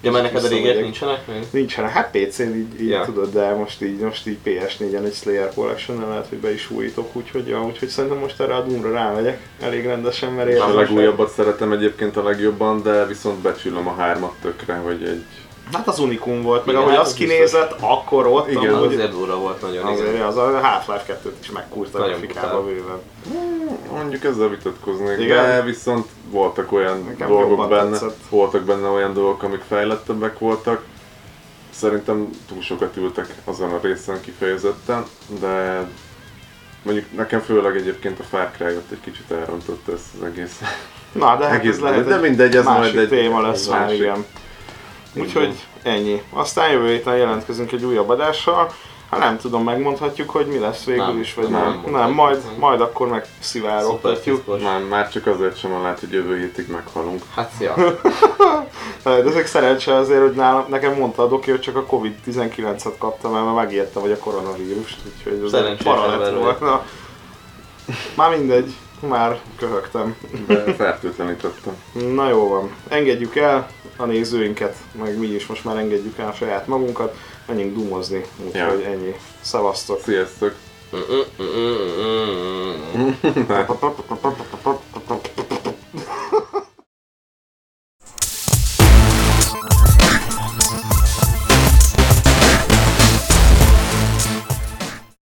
Ja, 0.00 0.10
mert 0.10 0.24
neked 0.24 0.44
a 0.44 0.48
régiek 0.48 0.62
Visszamegyek. 0.76 0.82
nincsenek 0.82 1.26
még? 1.26 1.46
Nincsen, 1.50 1.88
hát 1.88 2.10
PC-n 2.10 2.42
így, 2.42 2.80
így 2.80 2.88
Ja. 2.88 3.04
tudod, 3.04 3.32
de 3.32 3.54
most 3.54 3.82
így, 3.82 3.98
most 3.98 4.26
így 4.26 4.38
PS4-en 4.44 5.04
egy 5.04 5.14
Slayer 5.14 5.54
collection 5.54 6.08
lehet, 6.08 6.26
hogy 6.28 6.38
be 6.38 6.52
is 6.52 6.70
újítok, 6.70 7.16
úgyhogy, 7.16 7.46
ja, 7.48 7.64
úgyhogy 7.64 7.88
szerintem 7.88 8.18
most 8.18 8.40
erre 8.40 8.54
a 8.54 8.62
Doom-ra 8.62 8.92
rámegyek 8.92 9.40
elég 9.60 9.84
rendesen, 9.84 10.32
mert 10.32 10.48
És 10.48 10.54
a 10.54 10.58
érdemes. 10.68 10.88
legújabbat 10.88 11.30
szeretem 11.32 11.72
egyébként 11.72 12.16
a 12.16 12.22
legjobban, 12.22 12.82
de 12.82 13.06
viszont 13.06 13.38
becsülöm 13.38 13.88
a 13.88 13.94
hármat 13.94 14.32
tökre, 14.42 14.74
hogy 14.74 15.02
egy... 15.02 15.24
Hát 15.72 15.88
az 15.88 15.98
unikum 15.98 16.42
volt, 16.42 16.64
meg 16.66 16.74
Igen, 16.74 16.86
ahogy 16.86 16.96
hát 16.96 17.04
az 17.04 17.10
az 17.10 17.14
kinézett, 17.16 17.74
akkor 17.80 18.26
ott, 18.26 18.50
Igen, 18.50 18.74
amúgy, 18.74 18.92
azért 18.94 19.10
durva 19.10 19.36
volt 19.36 19.60
nagyon, 19.62 19.86
azért 19.86 20.12
igen. 20.14 20.26
az 20.26 20.36
a 20.36 20.60
Half-Life 20.62 21.18
2-t 21.24 21.32
is 21.40 21.50
megkúrta 21.50 21.98
a 21.98 22.00
Nagyon 22.00 22.18
grafikába 22.18 22.62
bőven. 22.64 23.00
Mondjuk 23.92 24.24
ezzel 24.24 24.48
vitatkoznék, 24.48 25.18
Igen? 25.18 25.44
de 25.44 25.62
viszont 25.62 26.08
voltak 26.30 26.72
olyan 26.72 27.04
Nekem 27.08 27.28
dolgok 27.28 27.68
benne, 27.68 27.90
tetszett. 27.90 28.16
voltak 28.30 28.62
benne 28.62 28.88
olyan 28.88 29.14
dolgok, 29.14 29.42
amik 29.42 29.62
fejlettebbek 29.68 30.38
voltak. 30.38 30.82
Szerintem 31.70 32.30
túl 32.48 32.62
sokat 32.62 32.96
ültek 32.96 33.26
azon 33.44 33.72
a 33.72 33.78
részen 33.82 34.20
kifejezetten, 34.20 35.04
de 35.40 35.86
mondjuk 36.82 37.06
nekem 37.16 37.40
főleg 37.40 37.76
egyébként 37.76 38.18
a 38.18 38.22
Far 38.22 38.50
Cry 38.56 38.64
ott 38.76 38.90
egy 38.90 39.00
kicsit 39.04 39.30
elrontotta 39.30 39.92
ezt 39.92 40.04
az 40.20 40.26
egész. 40.26 40.60
Na, 41.12 41.36
de 41.36 41.44
hát 41.44 41.54
Egész 41.58 41.72
ez 41.74 41.80
lehet 41.80 42.06
de 42.06 42.14
egy 42.14 42.20
mindegy, 42.20 42.56
ez 42.56 42.64
másik 42.64 42.94
majd 42.94 43.12
egy 43.12 43.18
téma 43.18 43.40
lesz 43.40 43.66
már, 43.66 43.92
igen. 43.92 44.24
Úgyhogy 45.14 45.54
ennyi. 45.82 46.22
Aztán 46.30 46.70
jövő 46.70 46.88
héten 46.88 47.16
jelentkezünk 47.16 47.72
egy 47.72 47.84
újabb 47.84 48.08
adással. 48.08 48.72
Hát 49.10 49.20
nem 49.20 49.38
tudom, 49.38 49.64
megmondhatjuk, 49.64 50.30
hogy 50.30 50.46
mi 50.46 50.58
lesz 50.58 50.84
végül 50.84 51.04
Nem, 51.04 51.20
is, 51.20 51.34
vagy 51.34 51.48
nem 51.48 51.80
nem. 51.84 51.92
Nem, 51.92 52.10
majd, 52.10 52.42
majd 52.58 52.80
akkor 52.80 53.08
megszivárogtatjuk. 53.08 54.42
Szuper 54.44 54.60
Már, 54.60 54.80
már 54.88 55.08
csak 55.10 55.26
azért 55.26 55.58
sem 55.58 55.82
lehet, 55.82 56.00
hogy 56.00 56.12
jövő 56.12 56.38
hétig 56.38 56.70
meghalunk. 56.70 57.22
Hát, 57.34 57.52
ja. 57.60 57.74
De 59.02 59.10
ezek 59.30 59.46
szerencse 59.46 59.94
azért, 59.94 60.20
hogy 60.20 60.32
nálam, 60.32 60.64
nekem 60.68 60.94
mondta 60.94 61.22
a 61.22 61.28
doki, 61.28 61.50
hogy 61.50 61.60
csak 61.60 61.76
a 61.76 61.84
Covid-19-et 61.84 62.94
kaptam, 62.98 63.32
mert 63.32 63.44
már 63.44 63.54
megijedtem, 63.54 64.02
vagy 64.02 64.10
a 64.10 64.18
koronavírust, 64.18 64.98
úgyhogy 65.16 65.40
ez 65.44 65.82
para 65.82 66.06
lett 66.06 66.12
ember 66.14 66.34
volt. 66.34 66.58
vagy. 66.58 66.68
Na, 66.68 66.84
már 68.14 68.36
mindegy, 68.38 68.74
már 69.08 69.40
köhögtem. 69.56 70.16
De 70.46 70.74
fertőtlenítettem. 70.74 71.74
Na 72.14 72.28
jó 72.28 72.48
van, 72.48 72.70
engedjük 72.88 73.36
el 73.36 73.68
a 73.96 74.04
nézőinket, 74.04 74.76
meg 74.98 75.18
mi 75.18 75.26
is 75.26 75.46
most 75.46 75.64
már 75.64 75.76
engedjük 75.76 76.18
el 76.18 76.28
a 76.28 76.32
saját 76.32 76.66
magunkat, 76.66 77.16
menjünk 77.46 77.74
dumozni, 77.76 78.24
úgyhogy 78.46 78.80
Ja. 78.80 78.86
ennyi. 78.86 79.14
Szevasztok! 79.40 80.00
Sziasztok! 80.00 80.54